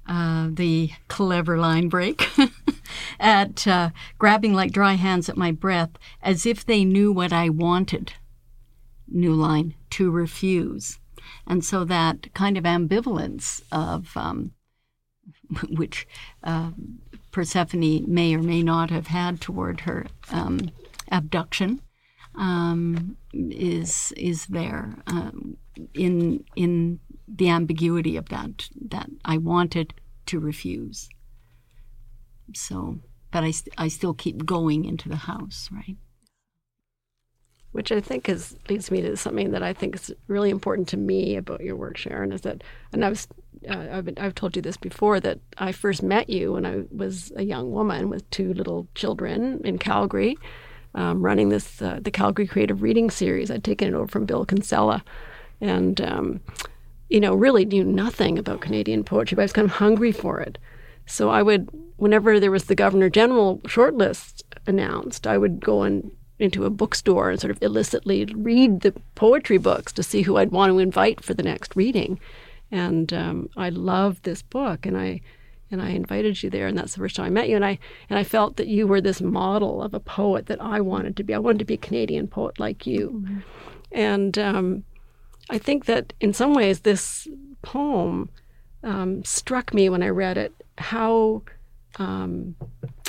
uh, 0.08 0.50
the 0.52 0.92
clever 1.08 1.58
line 1.58 1.88
break 1.88 2.30
at 3.20 3.66
uh, 3.66 3.92
grabbing 4.20 4.54
like 4.54 4.72
dry 4.74 4.94
hands 4.94 5.30
at 5.30 5.38
my 5.38 5.52
breath 5.52 5.92
as 6.22 6.46
if 6.46 6.66
they 6.66 6.84
knew 6.84 7.12
what 7.12 7.32
I 7.32 7.50
wanted. 7.50 8.14
New 9.08 9.34
line 9.34 9.76
to 9.92 10.12
refuse, 10.12 11.00
and 11.48 11.64
so 11.64 11.84
that 11.86 12.34
kind 12.34 12.58
of 12.58 12.66
ambivalence 12.66 13.62
of 13.72 14.16
um, 14.16 14.52
which 15.70 16.08
uh, 16.44 16.72
Persephone 17.32 18.04
may 18.14 18.36
or 18.36 18.42
may 18.42 18.62
not 18.62 18.90
have 18.90 19.08
had 19.08 19.40
toward 19.40 19.82
her 19.82 20.08
um, 20.32 20.72
abduction 21.12 21.82
um, 22.36 23.18
is 23.34 24.14
is 24.18 24.46
there 24.48 24.96
um, 25.08 25.58
in 25.94 26.44
in 26.56 27.00
the 27.28 27.50
ambiguity 27.50 28.18
of 28.18 28.30
that 28.30 28.70
that 28.90 29.10
I 29.26 29.38
wanted 29.38 29.94
to 30.28 30.40
refuse. 30.40 31.10
So, 32.54 33.00
but 33.32 33.44
I 33.44 33.52
st- 33.52 33.74
I 33.78 33.88
still 33.88 34.14
keep 34.14 34.46
going 34.46 34.86
into 34.86 35.10
the 35.10 35.16
house, 35.16 35.70
right? 35.72 35.98
Which 37.72 37.92
I 37.92 38.02
think 38.02 38.28
is 38.28 38.56
leads 38.70 38.92
me 38.92 39.02
to 39.02 39.16
something 39.16 39.52
that 39.52 39.64
I 39.64 39.74
think 39.74 39.96
is 39.96 40.12
really 40.28 40.50
important 40.50 40.88
to 40.90 40.98
me 40.98 41.36
about 41.36 41.62
your 41.62 41.76
work, 41.76 41.98
Sharon. 41.98 42.32
Is 42.32 42.42
that, 42.42 42.64
and 42.92 43.06
I 43.06 43.10
was, 43.10 43.28
uh, 43.70 43.88
I've, 43.92 44.06
been, 44.06 44.18
I've 44.18 44.36
told 44.36 44.56
you 44.56 44.62
this 44.62 44.78
before 44.78 45.20
that 45.22 45.40
I 45.58 45.72
first 45.72 46.04
met 46.04 46.30
you 46.30 46.54
when 46.54 46.66
I 46.66 46.84
was 46.92 47.32
a 47.36 47.44
young 47.44 47.72
woman 47.72 48.10
with 48.10 48.30
two 48.30 48.54
little 48.54 48.88
children 48.96 49.62
in 49.64 49.78
Calgary, 49.78 50.38
um, 50.96 51.24
running 51.24 51.50
this 51.50 51.82
uh, 51.82 52.00
the 52.02 52.12
Calgary 52.12 52.48
Creative 52.48 52.82
Reading 52.82 53.10
Series. 53.10 53.50
I'd 53.50 53.64
taken 53.64 53.88
it 53.88 53.94
over 53.94 54.08
from 54.08 54.26
Bill 54.26 54.46
Kinsella, 54.46 55.04
and 55.62 56.02
um, 56.02 56.42
you 57.10 57.20
know 57.22 57.34
really 57.34 57.64
knew 57.66 57.86
nothing 57.86 58.38
about 58.38 58.62
Canadian 58.62 59.04
poetry, 59.04 59.36
but 59.36 59.44
I 59.44 59.46
was 59.46 59.54
kind 59.54 59.66
of 59.66 59.76
hungry 59.76 60.12
for 60.12 60.42
it. 60.42 60.58
So 61.06 61.30
I 61.30 61.42
would, 61.42 61.70
whenever 61.98 62.40
there 62.40 62.52
was 62.52 62.66
the 62.66 62.76
Governor 62.76 63.10
General 63.10 63.58
shortlist 63.64 64.44
announced, 64.68 65.26
I 65.26 65.38
would 65.38 65.60
go 65.60 65.84
and 65.84 66.12
into 66.42 66.66
a 66.66 66.70
bookstore 66.70 67.30
and 67.30 67.40
sort 67.40 67.52
of 67.52 67.62
illicitly 67.62 68.26
read 68.26 68.82
the 68.82 68.94
poetry 69.16 69.58
books 69.58 69.94
to 69.94 70.04
see 70.04 70.24
who 70.24 70.38
I'd 70.38 70.52
want 70.52 70.72
to 70.72 70.80
invite 70.80 71.24
for 71.24 71.34
the 71.34 71.44
next 71.44 71.76
reading. 71.76 72.20
And 72.72 73.14
um, 73.14 73.50
I 73.58 73.70
loved 73.70 74.24
this 74.24 74.42
book, 74.42 74.86
and 74.86 74.98
I 74.98 75.22
and 75.70 75.82
I 75.82 75.90
invited 75.90 76.42
you 76.44 76.50
there, 76.50 76.68
and 76.68 76.78
that's 76.78 76.94
the 76.94 77.00
first 77.00 77.16
time 77.16 77.26
I 77.26 77.30
met 77.30 77.50
you. 77.50 77.56
And 77.56 77.66
I 77.66 77.80
and 78.10 78.18
I 78.18 78.24
felt 78.24 78.58
that 78.58 78.68
you 78.68 78.88
were 78.88 79.02
this 79.02 79.22
model 79.22 79.82
of 79.82 79.94
a 79.94 80.00
poet 80.00 80.48
that 80.48 80.62
I 80.62 80.82
wanted 80.82 81.16
to 81.18 81.24
be. 81.24 81.34
I 81.34 81.40
wanted 81.40 81.60
to 81.60 81.66
be 81.66 81.76
a 81.76 81.78
Canadian 81.78 82.28
poet 82.28 82.60
like 82.60 82.88
you. 82.88 83.24
Mm-hmm. 83.24 83.40
And 83.92 84.38
um, 84.38 84.84
I 85.50 85.58
think 85.58 85.86
that 85.86 86.14
in 86.22 86.34
some 86.34 86.54
ways 86.54 86.82
this 86.82 87.28
poem 87.62 88.30
um, 88.84 89.24
struck 89.24 89.74
me 89.74 89.90
when 89.90 90.02
I 90.02 90.10
read 90.10 90.38
it 90.38 90.54
how 90.78 91.44
um, 92.00 92.56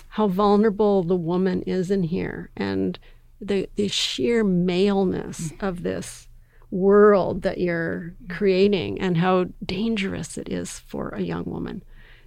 how 0.09 0.29
vulnerable 0.29 1.03
the 1.03 1.17
woman 1.17 1.63
is 1.63 1.91
in 1.91 2.03
here, 2.03 2.51
and 2.57 2.99
the 3.43 3.69
the 3.75 3.89
sheer 3.89 4.45
maleness 4.45 5.53
of 5.61 5.83
this 5.83 6.29
world 6.71 7.43
that 7.43 7.59
you're 7.59 8.15
creating 8.31 9.01
and 9.01 9.19
how 9.19 9.47
dangerous 9.65 10.39
it 10.39 10.49
is 10.49 10.79
for 10.79 11.11
a 11.11 11.21
young 11.21 11.45
woman. 11.45 11.83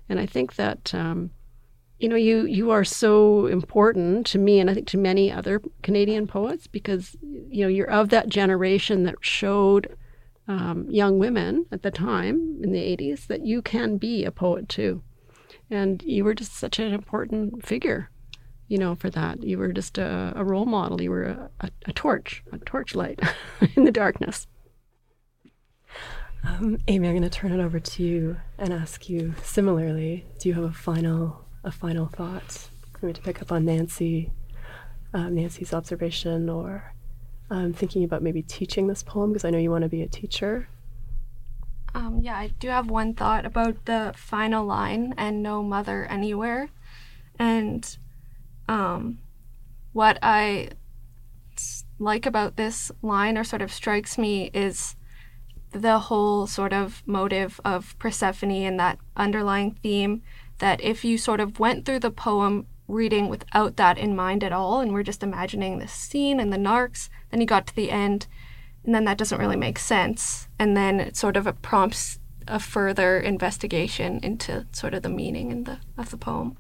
And 0.08 0.20
I 0.20 0.28
think 0.28 0.56
that 0.56 0.94
um, 0.94 1.32
you 2.00 2.10
know 2.10 2.16
you 2.16 2.46
you 2.46 2.70
are 2.72 2.84
so 2.84 3.48
important 3.48 4.28
to 4.28 4.38
me 4.38 4.60
and 4.60 4.70
I 4.70 4.74
think 4.74 4.88
to 4.88 4.98
many 4.98 5.32
other 5.32 5.62
Canadian 5.82 6.28
poets 6.28 6.68
because 6.68 7.16
you 7.22 7.64
know 7.64 7.70
you're 7.70 7.90
of 7.90 8.10
that 8.10 8.30
generation 8.30 9.04
that 9.04 9.16
showed 9.22 9.96
um, 10.48 10.86
young 10.90 11.18
women 11.18 11.66
at 11.72 11.82
the 11.82 11.90
time 11.90 12.60
in 12.62 12.72
the 12.72 12.80
80s 12.98 13.26
that 13.28 13.46
you 13.46 13.64
can 13.64 13.98
be 13.98 14.26
a 14.26 14.32
poet 14.32 14.70
too. 14.70 15.02
And 15.72 16.04
you 16.04 16.24
were 16.24 16.36
just 16.36 16.54
such 16.56 16.78
an 16.78 16.94
important 16.94 17.66
figure 17.66 18.12
you 18.68 18.78
know, 18.78 18.96
for 18.96 19.10
that. 19.12 19.44
You 19.44 19.58
were 19.58 19.72
just 19.72 19.98
a, 19.98 20.34
a 20.36 20.44
role 20.44 20.66
model. 20.66 21.02
You 21.02 21.12
were 21.12 21.24
a, 21.24 21.50
a, 21.62 21.70
a 21.88 21.94
torch, 21.94 22.44
a 22.52 22.58
torchlight 22.60 23.20
in 23.76 23.86
the 23.86 23.92
darkness. 23.92 24.48
Um, 26.44 26.78
Amy, 26.88 27.08
I'm 27.08 27.14
going 27.14 27.24
to 27.24 27.30
turn 27.30 27.52
it 27.52 27.64
over 27.64 27.80
to 27.80 28.04
you 28.04 28.38
and 28.58 28.72
ask 28.72 29.10
you 29.10 29.34
similarly. 29.44 30.26
Do 30.40 30.50
you 30.50 30.56
have 30.56 30.64
a 30.64 30.74
final 30.74 31.46
a 31.64 31.72
final 31.72 32.06
thought? 32.06 32.70
Maybe 33.02 33.14
to 33.14 33.22
pick 33.22 33.42
up 33.42 33.52
on 33.52 33.66
Nancy, 33.66 34.32
um, 35.14 35.36
Nancy's 35.36 35.74
observation, 35.74 36.50
or 36.50 36.94
um, 37.50 37.74
thinking 37.74 38.04
about 38.04 38.22
maybe 38.22 38.44
teaching 38.44 38.88
this 38.88 39.02
poem 39.02 39.32
because 39.32 39.44
I 39.44 39.50
know 39.50 39.58
you 39.58 39.72
want 39.72 39.84
to 39.84 39.90
be 39.90 40.04
a 40.04 40.08
teacher. 40.08 40.70
Um, 41.96 42.20
yeah, 42.22 42.38
I 42.38 42.48
do 42.60 42.68
have 42.68 42.90
one 42.90 43.14
thought 43.14 43.46
about 43.46 43.86
the 43.86 44.14
final 44.16 44.66
line 44.66 45.14
and 45.18 45.42
no 45.42 45.64
mother 45.64 46.06
anywhere, 46.06 46.70
and 47.40 47.98
um, 48.68 49.20
what 49.94 50.18
I 50.22 50.70
like 52.00 52.26
about 52.26 52.58
this 52.58 52.92
line 53.02 53.38
or 53.38 53.44
sort 53.44 53.62
of 53.62 53.72
strikes 53.72 54.18
me 54.18 54.50
is 54.54 54.96
the 55.72 56.00
whole 56.00 56.48
sort 56.48 56.74
of 56.74 57.04
motive 57.06 57.60
of 57.66 57.98
Persephone 58.00 58.52
and 58.52 58.80
that 58.80 58.98
underlying 59.16 59.78
theme 59.84 60.22
that 60.60 60.82
if 60.82 61.04
you 61.04 61.18
sort 61.18 61.40
of 61.40 61.60
went 61.60 61.86
through 61.86 62.00
the 62.00 62.12
poem 62.12 62.66
reading 62.88 63.30
without 63.30 63.76
that 63.78 63.98
in 63.98 64.16
mind 64.16 64.44
at 64.44 64.54
all 64.54 64.80
and 64.80 64.94
we're 64.94 65.04
just 65.04 65.24
imagining 65.24 65.80
the 65.80 65.88
scene 65.88 66.40
and 66.40 66.54
the 66.54 66.58
narcs, 66.58 67.10
then 67.30 67.42
you 67.42 67.48
got 67.48 67.68
to 67.68 67.76
the 67.76 67.92
end 67.92 68.28
and 68.86 68.94
then 68.94 69.06
that 69.06 69.18
doesn't 69.18 69.40
really 69.40 69.56
make 69.56 69.80
sense. 69.80 70.48
And 70.60 70.78
then 70.78 71.00
it 71.00 71.18
sort 71.18 71.38
of 71.38 71.62
prompts 71.62 72.20
a 72.48 72.60
further 72.60 73.20
investigation 73.20 74.20
into 74.22 74.68
sort 74.72 74.94
of 74.94 75.02
the 75.02 75.10
meaning 75.10 75.52
in 75.52 75.64
the 75.64 75.80
of 75.98 76.12
the 76.12 76.18
poem. 76.18 76.58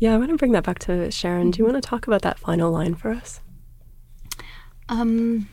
Yeah, 0.00 0.14
I 0.14 0.16
want 0.16 0.30
to 0.30 0.36
bring 0.38 0.52
that 0.52 0.64
back 0.64 0.78
to 0.80 1.10
Sharon. 1.10 1.50
Do 1.50 1.58
you 1.58 1.64
want 1.64 1.76
to 1.76 1.86
talk 1.86 2.06
about 2.06 2.22
that 2.22 2.38
final 2.38 2.72
line 2.72 2.94
for 2.94 3.10
us? 3.10 3.40
Um, 4.88 5.50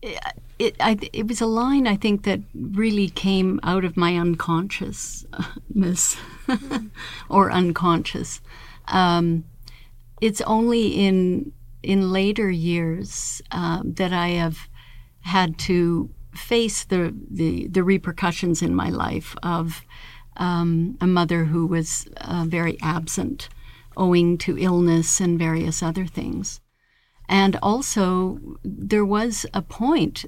it, 0.00 0.16
it, 0.60 0.76
I, 0.78 0.96
it 1.12 1.26
was 1.26 1.40
a 1.40 1.46
line 1.46 1.88
I 1.88 1.96
think 1.96 2.22
that 2.22 2.40
really 2.54 3.08
came 3.08 3.58
out 3.64 3.84
of 3.84 3.96
my 3.96 4.16
unconsciousness 4.16 6.16
or 7.28 7.50
unconscious. 7.50 8.40
Um, 8.86 9.44
it's 10.20 10.40
only 10.42 11.04
in 11.04 11.52
in 11.82 12.12
later 12.12 12.50
years 12.50 13.42
um, 13.50 13.94
that 13.94 14.12
I 14.12 14.28
have 14.28 14.68
had 15.22 15.58
to 15.60 16.10
face 16.32 16.84
the, 16.84 17.14
the, 17.30 17.68
the 17.68 17.84
repercussions 17.84 18.62
in 18.62 18.74
my 18.74 18.88
life 18.88 19.36
of 19.42 19.82
um, 20.38 20.96
a 21.00 21.06
mother 21.06 21.44
who 21.44 21.66
was 21.66 22.06
uh, 22.18 22.44
very 22.46 22.78
absent 22.80 23.48
owing 23.96 24.38
to 24.38 24.58
illness 24.58 25.20
and 25.20 25.38
various 25.38 25.82
other 25.82 26.06
things. 26.06 26.60
And 27.28 27.56
also, 27.62 28.38
there 28.64 29.04
was 29.04 29.44
a 29.52 29.60
point 29.60 30.24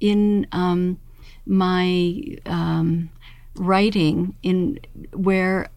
in 0.00 0.46
um, 0.50 0.98
my 1.46 2.36
um, 2.46 3.10
writing 3.54 4.36
in 4.42 4.80
where 5.12 5.68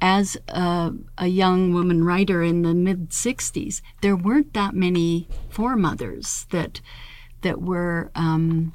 as 0.00 0.36
a, 0.48 0.92
a, 1.16 1.26
young 1.26 1.72
woman 1.72 2.04
writer 2.04 2.42
in 2.42 2.62
the 2.62 2.74
mid 2.74 3.10
60s, 3.10 3.80
there 4.00 4.14
weren't 4.14 4.54
that 4.54 4.74
many 4.74 5.28
foremothers 5.48 6.46
that 6.50 6.80
that 7.42 7.62
were 7.62 8.10
um, 8.14 8.72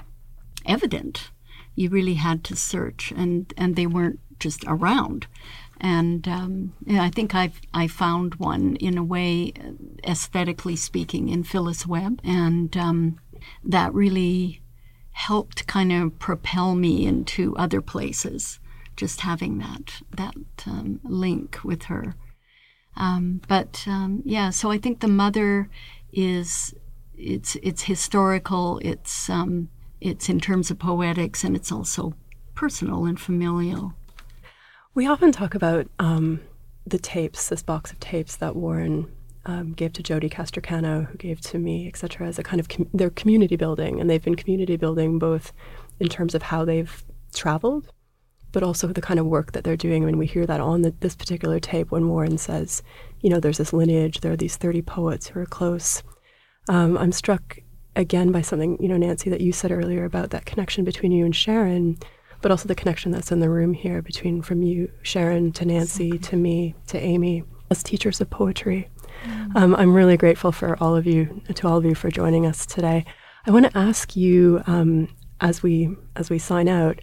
evident. 0.66 1.32
You 1.76 1.90
really 1.90 2.16
had 2.16 2.44
to 2.46 2.56
search, 2.56 3.12
and, 3.16 3.54
and 3.58 3.76
they 3.76 3.88
weren't 3.88 4.20
just 4.40 4.64
around. 4.68 5.28
And, 5.80 6.28
um, 6.28 6.74
I 6.90 7.10
think 7.10 7.36
I've 7.36 7.60
I 7.74 7.88
found 7.88 8.36
one 8.36 8.78
in 8.78 8.98
a 8.98 9.04
way, 9.04 9.54
aesthetically 10.08 10.76
speaking, 10.76 11.30
in 11.30 11.44
Phyllis 11.44 11.86
Webb, 11.86 12.22
and 12.24 12.76
um, 12.78 13.20
that 13.64 13.94
really 13.94 14.62
helped 15.12 15.68
kind 15.68 15.92
of 15.92 16.18
propel 16.20 16.76
me 16.76 17.06
into 17.06 17.56
other 17.58 17.82
places 17.82 18.60
just 18.96 19.22
having 19.22 19.58
that 19.60 20.02
that 20.16 20.36
um, 20.66 21.00
link 21.04 21.60
with 21.64 21.84
her. 21.84 22.16
Um, 22.96 23.42
but 23.48 23.84
um, 23.88 24.22
yeah, 24.26 24.52
so 24.52 24.72
I 24.72 24.78
think 24.78 25.00
the 25.00 25.08
mother 25.08 25.70
is 26.12 26.74
it's 27.18 27.56
it's 27.64 27.84
historical. 27.84 28.80
It's 28.84 29.30
um, 29.30 29.70
it's 30.04 30.30
in 30.30 30.40
terms 30.40 30.70
of 30.70 30.80
poetics, 30.80 31.44
and 31.44 31.56
it's 31.56 31.72
also 31.72 32.14
personal 32.56 33.06
and 33.06 33.20
familial. 33.20 33.94
We 34.94 35.08
often 35.08 35.32
talk 35.32 35.56
about 35.56 35.88
um, 35.98 36.42
the 36.86 37.00
tapes, 37.00 37.50
this 37.50 37.64
box 37.64 37.92
of 37.92 38.00
tapes 38.00 38.36
that 38.36 38.56
Warren 38.56 39.12
um, 39.46 39.74
gave 39.74 39.94
to 39.94 40.04
Jodey 40.04 40.32
Castricano, 40.32 41.10
who 41.10 41.18
gave 41.18 41.42
to 41.42 41.58
me, 41.58 41.88
etc., 41.88 42.28
as 42.28 42.38
a 42.38 42.44
kind 42.44 42.60
of 42.60 42.70
com- 42.70 42.90
their 42.94 43.10
community 43.10 43.56
building, 43.56 44.00
and 44.00 44.10
they've 44.10 44.24
been 44.24 44.36
community 44.36 44.76
building 44.76 45.18
both 45.18 45.54
in 46.00 46.10
terms 46.10 46.36
of 46.36 46.44
how 46.44 46.66
they've 46.66 47.04
traveled 47.34 47.92
but 48.54 48.64
also 48.64 48.88
the 48.88 49.02
kind 49.02 49.20
of 49.20 49.26
work 49.26 49.52
that 49.52 49.64
they're 49.66 49.76
doing. 49.76 50.04
I 50.04 50.06
mean, 50.06 50.18
we 50.20 50.28
hear 50.28 50.46
that 50.46 50.62
on 50.62 50.84
the, 50.84 50.94
this 51.00 51.16
particular 51.16 51.60
tape 51.60 51.92
when 51.92 52.08
Warren 52.08 52.38
says, 52.38 52.84
you 53.20 53.30
know, 53.30 53.40
there's 53.40 53.58
this 53.58 53.74
lineage, 53.74 54.22
there 54.22 54.32
are 54.32 54.38
these 54.38 54.56
30 54.56 54.84
poets 54.84 55.28
who 55.28 55.40
are 55.40 55.46
close. 55.46 56.04
Um, 56.70 56.96
I'm 56.98 57.12
struck 57.12 57.58
again 57.96 58.32
by 58.32 58.42
something, 58.42 58.82
you 58.82 58.88
know, 58.88 58.98
Nancy, 58.98 59.30
that 59.30 59.42
you 59.42 59.52
said 59.52 59.72
earlier 59.72 60.06
about 60.06 60.32
that 60.32 60.46
connection 60.46 60.84
between 60.84 61.12
you 61.12 61.26
and 61.26 61.36
Sharon, 61.36 61.98
but 62.42 62.52
also 62.52 62.68
the 62.68 62.76
connection 62.76 63.12
that's 63.12 63.32
in 63.32 63.40
the 63.40 63.50
room 63.50 63.74
here 63.74 64.02
between 64.02 64.42
from 64.42 64.62
you, 64.64 64.92
Sharon, 65.02 65.52
to 65.54 65.66
Nancy, 65.66 66.18
to 66.18 66.36
me, 66.36 66.76
to 66.88 67.00
Amy, 67.00 67.44
as 67.70 67.84
teachers 67.84 68.20
of 68.20 68.30
poetry. 68.30 68.90
Mm. 69.26 69.56
Um, 69.56 69.76
I'm 69.76 69.94
really 69.94 70.18
grateful 70.18 70.52
for 70.52 70.78
all 70.82 70.96
of 70.96 71.06
you, 71.06 71.42
to 71.54 71.68
all 71.68 71.78
of 71.78 71.86
you 71.86 71.96
for 71.96 72.10
joining 72.10 72.46
us 72.46 72.66
today. 72.66 73.06
I 73.46 73.52
want 73.52 73.72
to 73.72 73.78
ask 73.78 74.16
you 74.16 74.62
um, 74.68 75.08
as 75.42 75.62
we 75.62 75.96
as 76.16 76.30
we 76.30 76.40
sign 76.40 76.68
out 76.68 77.00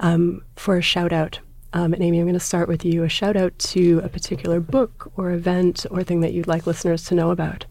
um, 0.00 0.42
for 0.56 0.76
a 0.76 0.82
shout 0.82 1.12
out. 1.12 1.40
Um, 1.72 1.92
and 1.92 2.02
Amy, 2.02 2.18
I'm 2.18 2.24
going 2.24 2.34
to 2.34 2.40
start 2.40 2.68
with 2.68 2.84
you. 2.84 3.04
A 3.04 3.08
shout 3.08 3.36
out 3.36 3.56
to 3.58 4.00
a 4.02 4.08
particular 4.08 4.58
book 4.58 5.12
or 5.16 5.30
event 5.30 5.86
or 5.90 6.02
thing 6.02 6.20
that 6.20 6.32
you'd 6.32 6.48
like 6.48 6.66
listeners 6.66 7.04
to 7.04 7.14
know 7.14 7.30
about. 7.30 7.66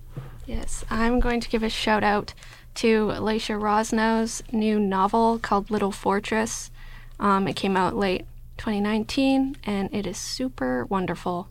Yes, 0.45 0.86
I'm 0.89 1.20
going 1.20 1.41
to 1.41 1.49
give 1.49 1.63
a 1.63 1.70
shout 1.70 2.03
out 2.03 2.34
to 2.80 3.11
Alicia 3.13 3.53
Rosnau's 3.53 4.41
new 4.53 4.80
novel 4.80 5.38
called 5.38 5.69
Little 5.69 5.91
Fortress. 5.91 6.71
Um, 7.19 7.45
it 7.45 7.57
came 7.57 7.75
out 7.75 7.97
late 7.97 8.25
2019 8.57 9.57
and 9.65 9.93
it 9.93 10.07
is 10.07 10.17
super 10.17 10.86
wonderful. 10.86 11.49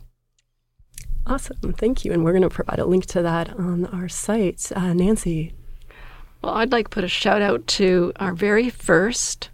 Awesome, 1.27 1.73
thank 1.73 2.03
you. 2.03 2.11
And 2.13 2.23
we're 2.23 2.31
going 2.31 2.41
to 2.41 2.49
provide 2.49 2.79
a 2.79 2.85
link 2.85 3.05
to 3.07 3.21
that 3.21 3.53
on 3.59 3.85
our 3.85 4.09
site. 4.09 4.71
Uh, 4.75 4.91
Nancy, 4.93 5.53
well, 6.41 6.55
I'd 6.55 6.71
like 6.71 6.87
to 6.87 6.89
put 6.89 7.03
a 7.03 7.07
shout 7.07 7.43
out 7.43 7.67
to 7.67 8.11
our 8.15 8.33
very 8.33 8.71
first 8.71 9.51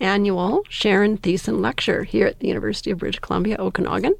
annual 0.00 0.64
Sharon 0.68 1.16
Thesen 1.16 1.60
Lecture 1.60 2.02
here 2.02 2.26
at 2.26 2.40
the 2.40 2.48
University 2.48 2.90
of 2.90 2.98
British 2.98 3.20
Columbia, 3.20 3.54
Okanagan. 3.60 4.16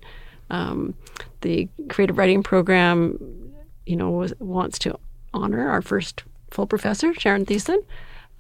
Um, 0.49 0.95
the 1.41 1.69
creative 1.89 2.19
writing 2.19 2.45
program, 2.45 3.19
you 3.85 3.97
know, 3.97 4.13
was, 4.13 4.33
wants 4.39 4.79
to 4.79 4.97
honor 5.33 5.69
our 5.69 5.83
first 5.83 6.23
full 6.55 6.67
professor, 6.67 7.13
Sharon 7.15 7.45
Thesen. 7.45 7.79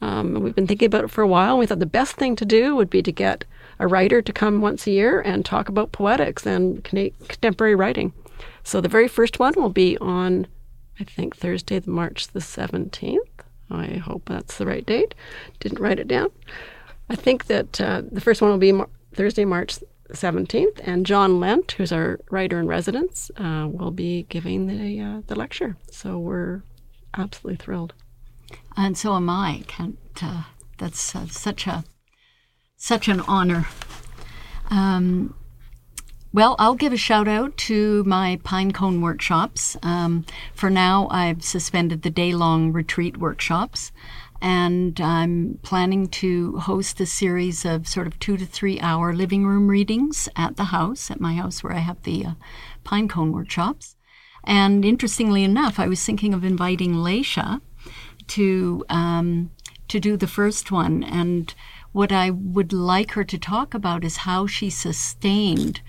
Um, 0.01 0.35
we've 0.35 0.55
been 0.55 0.67
thinking 0.67 0.87
about 0.87 1.05
it 1.05 1.11
for 1.11 1.23
a 1.23 1.29
while. 1.29 1.59
We 1.59 1.67
thought 1.67 1.81
the 1.81 1.87
best 1.87 2.17
thing 2.17 2.37
to 2.37 2.45
do 2.45 2.77
would 2.77 2.91
be 2.91 3.03
to 3.03 3.13
get 3.13 3.45
a 3.79 3.87
writer 3.87 4.23
to 4.23 4.33
come 4.33 4.61
once 4.61 4.87
a 4.87 4.91
year 4.91 5.21
and 5.21 5.45
talk 5.45 5.69
about 5.69 5.93
poetics 5.93 6.47
and 6.47 6.83
contemporary 6.85 7.75
writing. 7.75 8.13
So 8.63 8.81
the 8.81 8.89
very 8.89 9.09
first 9.09 9.39
one 9.39 9.55
will 9.57 9.71
be 9.71 9.99
on, 9.99 10.47
I 11.01 11.05
think, 11.05 11.37
Thursday, 11.37 11.81
March 11.85 12.29
the 12.29 12.41
17th. 12.41 13.19
I 13.71 13.95
hope 13.97 14.23
that's 14.27 14.59
the 14.59 14.67
right 14.67 14.85
date. 14.85 15.15
Didn't 15.61 15.81
write 15.81 15.99
it 15.99 16.09
down. 16.09 16.29
I 17.09 17.17
think 17.17 17.47
that 17.47 17.81
uh, 17.81 18.03
the 18.11 18.21
first 18.21 18.41
one 18.41 18.51
will 18.51 18.59
be 18.59 18.73
Mar- 18.73 18.89
Thursday, 19.15 19.45
March 19.45 19.79
17th, 20.11 20.81
and 20.85 21.07
John 21.07 21.41
Lent, 21.41 21.73
who's 21.73 21.93
our 21.93 22.21
writer 22.31 22.61
in 22.61 22.67
residence, 22.67 23.31
uh, 23.37 23.69
will 23.71 23.91
be 23.91 24.25
giving 24.29 24.67
the 24.67 25.01
uh, 25.01 25.21
the 25.27 25.35
lecture. 25.35 25.77
So 25.91 26.19
we're 26.19 26.63
absolutely 27.17 27.57
thrilled. 27.57 27.95
And 28.77 28.99
so 28.99 29.15
am 29.15 29.31
I. 29.31 29.63
Can't, 29.67 29.99
uh, 30.23 30.45
that's 30.79 31.15
uh, 31.15 31.27
such 31.27 31.67
a 31.67 31.85
such 32.77 33.09
an 33.09 33.21
honor. 33.21 33.67
Um, 34.71 35.35
well, 36.35 36.57
I'll 36.59 36.75
give 36.75 36.93
a 36.93 36.97
shout 36.97 37.29
out 37.29 37.57
to 37.59 38.03
my 38.05 38.41
Pinecone 38.43 39.01
workshops. 39.01 39.77
Um, 39.83 40.27
for 40.53 40.69
now, 40.69 41.09
I've 41.11 41.45
suspended 41.45 42.03
the 42.03 42.11
day 42.11 42.33
long 42.35 42.73
retreat 42.73 43.17
workshops, 43.17 43.93
and 44.43 45.01
I'm 45.01 45.61
planning 45.63 46.09
to 46.09 46.59
host 46.59 47.01
a 47.01 47.07
series 47.07 47.65
of 47.65 47.87
sort 47.87 48.09
of 48.09 48.19
two 48.19 48.37
to 48.37 48.45
three 48.45 48.81
hour 48.81 49.15
living 49.15 49.47
room 49.47 49.69
readings 49.69 50.29
at 50.35 50.57
the 50.57 50.65
house, 50.65 51.11
at 51.11 51.21
my 51.21 51.35
house 51.35 51.63
where 51.63 51.73
I 51.73 51.79
have 51.79 52.03
the 52.03 52.27
uh, 52.27 52.33
Pinecone 52.85 53.33
workshops. 53.33 53.95
And 54.43 54.85
interestingly 54.85 55.45
enough, 55.45 55.79
I 55.79 55.87
was 55.87 56.05
thinking 56.05 56.35
of 56.35 56.45
inviting 56.45 56.97
Laisha 56.97 57.61
to 58.29 58.85
um, 58.89 59.51
to 59.89 60.01
do 60.01 60.17
the 60.17 60.27
first 60.27 60.71
one, 60.71 61.05
and 61.05 61.55
what 61.93 62.11
I 62.13 62.31
would 62.31 62.73
like 62.73 63.13
her 63.13 63.25
to 63.25 63.39
talk 63.39 63.75
about 63.75 64.05
is 64.05 64.19
how 64.19 64.47
she 64.47 64.71
sustained 64.71 65.81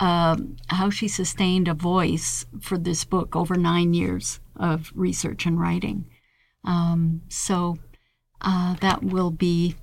um, 0.00 0.56
how 0.68 0.90
she 0.90 1.08
sustained 1.08 1.68
a 1.68 1.74
voice 1.74 2.46
for 2.60 2.76
this 2.76 3.04
book 3.04 3.36
over 3.36 3.54
nine 3.54 3.94
years 3.94 4.40
of 4.56 4.92
research 4.94 5.46
and 5.46 5.60
writing. 5.60 6.06
Um, 6.64 7.22
so 7.28 7.76
uh, 8.40 8.74
that 8.80 9.04
will 9.04 9.30
be 9.30 9.76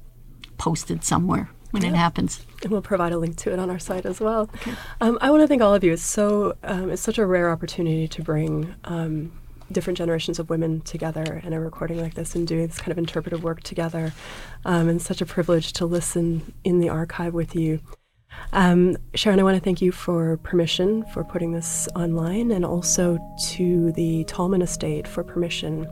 posted 0.58 1.04
somewhere 1.04 1.49
when 1.72 1.84
yeah. 1.84 1.89
it 1.89 1.95
happens. 1.95 2.45
And 2.62 2.72
we'll 2.72 2.82
provide 2.82 3.14
a 3.14 3.18
link 3.18 3.38
to 3.38 3.54
it 3.54 3.60
on 3.60 3.70
our 3.70 3.80
site 3.80 4.06
as 4.06 4.20
well. 4.20 4.49
Okay. 4.56 4.74
Um, 4.99 5.18
I 5.22 5.32
want 5.32 5.41
to 5.41 5.47
thank 5.47 5.62
all 5.62 5.74
of 5.74 5.84
you. 5.84 5.93
It's 5.93 6.04
so 6.04 6.56
um, 6.64 6.91
it's 6.91 7.02
such 7.02 7.18
a 7.18 7.26
rare 7.26 7.49
opportunity 7.49 8.08
to 8.10 8.22
bring 8.22 8.76
um, 8.84 9.32
different 9.72 9.97
generations 9.97 10.39
of 10.39 10.49
women 10.49 10.82
together 10.82 11.41
in 11.43 11.53
a 11.53 11.59
recording 11.59 11.99
like 11.99 12.13
this 12.13 12.36
and 12.36 12.47
doing 12.47 12.67
this 12.67 12.78
kind 12.78 12.91
of 12.91 12.97
interpretive 12.97 13.43
work 13.43 13.63
together. 13.63 14.13
Um, 14.65 14.89
and 14.89 15.01
such 15.01 15.22
a 15.22 15.26
privilege 15.26 15.74
to 15.74 15.86
listen 15.86 16.53
in 16.63 16.80
the 16.80 16.89
archive 16.89 17.34
with 17.34 17.55
you. 17.55 17.80
Um, 18.53 18.97
Sharon, 19.13 19.39
I 19.39 19.43
want 19.43 19.57
to 19.57 19.63
thank 19.63 19.82
you 19.82 19.91
for 19.91 20.38
permission 20.38 21.05
for 21.13 21.24
putting 21.24 21.51
this 21.51 21.88
online 21.95 22.51
and 22.51 22.65
also 22.65 23.17
to 23.49 23.91
the 23.93 24.24
Tallman 24.26 24.61
Estate 24.61 25.07
for 25.07 25.24
permission 25.24 25.88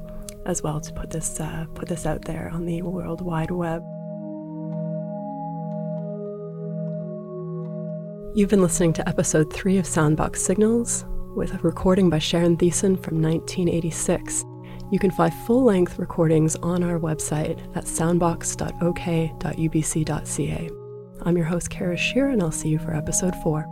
as 0.46 0.64
well 0.64 0.80
to 0.80 0.94
put 0.94 1.10
this, 1.10 1.40
uh, 1.40 1.66
put 1.76 1.90
this 1.90 2.06
out 2.06 2.26
there 2.26 2.50
on 2.54 2.66
the 2.66 2.82
World 2.82 3.22
Wide 3.22 3.52
Web. 3.52 3.84
You've 8.36 8.50
been 8.50 8.62
listening 8.62 8.94
to 8.94 9.10
episode 9.10 9.52
three 9.52 9.78
of 9.78 9.86
Soundbox 9.86 10.38
Signals 10.38 11.04
with 11.36 11.54
a 11.54 11.58
recording 11.60 12.10
by 12.10 12.20
Sharon 12.20 12.58
Thesen 12.58 13.02
from 13.02 13.22
1986. 13.22 14.44
You 14.92 15.00
can 15.00 15.12
find 15.12 15.34
full 15.46 15.64
length 15.64 16.00
recordings 16.00 16.56
on 16.58 16.84
our 16.84 17.00
website 17.00 17.60
at 17.76 17.86
soundbox.ok.ubc.ca. 17.86 20.70
I'm 21.22 21.38
your 21.38 21.46
host, 21.46 21.70
Karis 21.70 21.98
Shearer, 21.98 22.30
and 22.30 22.42
I'll 22.42 22.52
see 22.52 22.70
you 22.70 22.80
for 22.80 22.96
episode 22.96 23.36
four. 23.44 23.68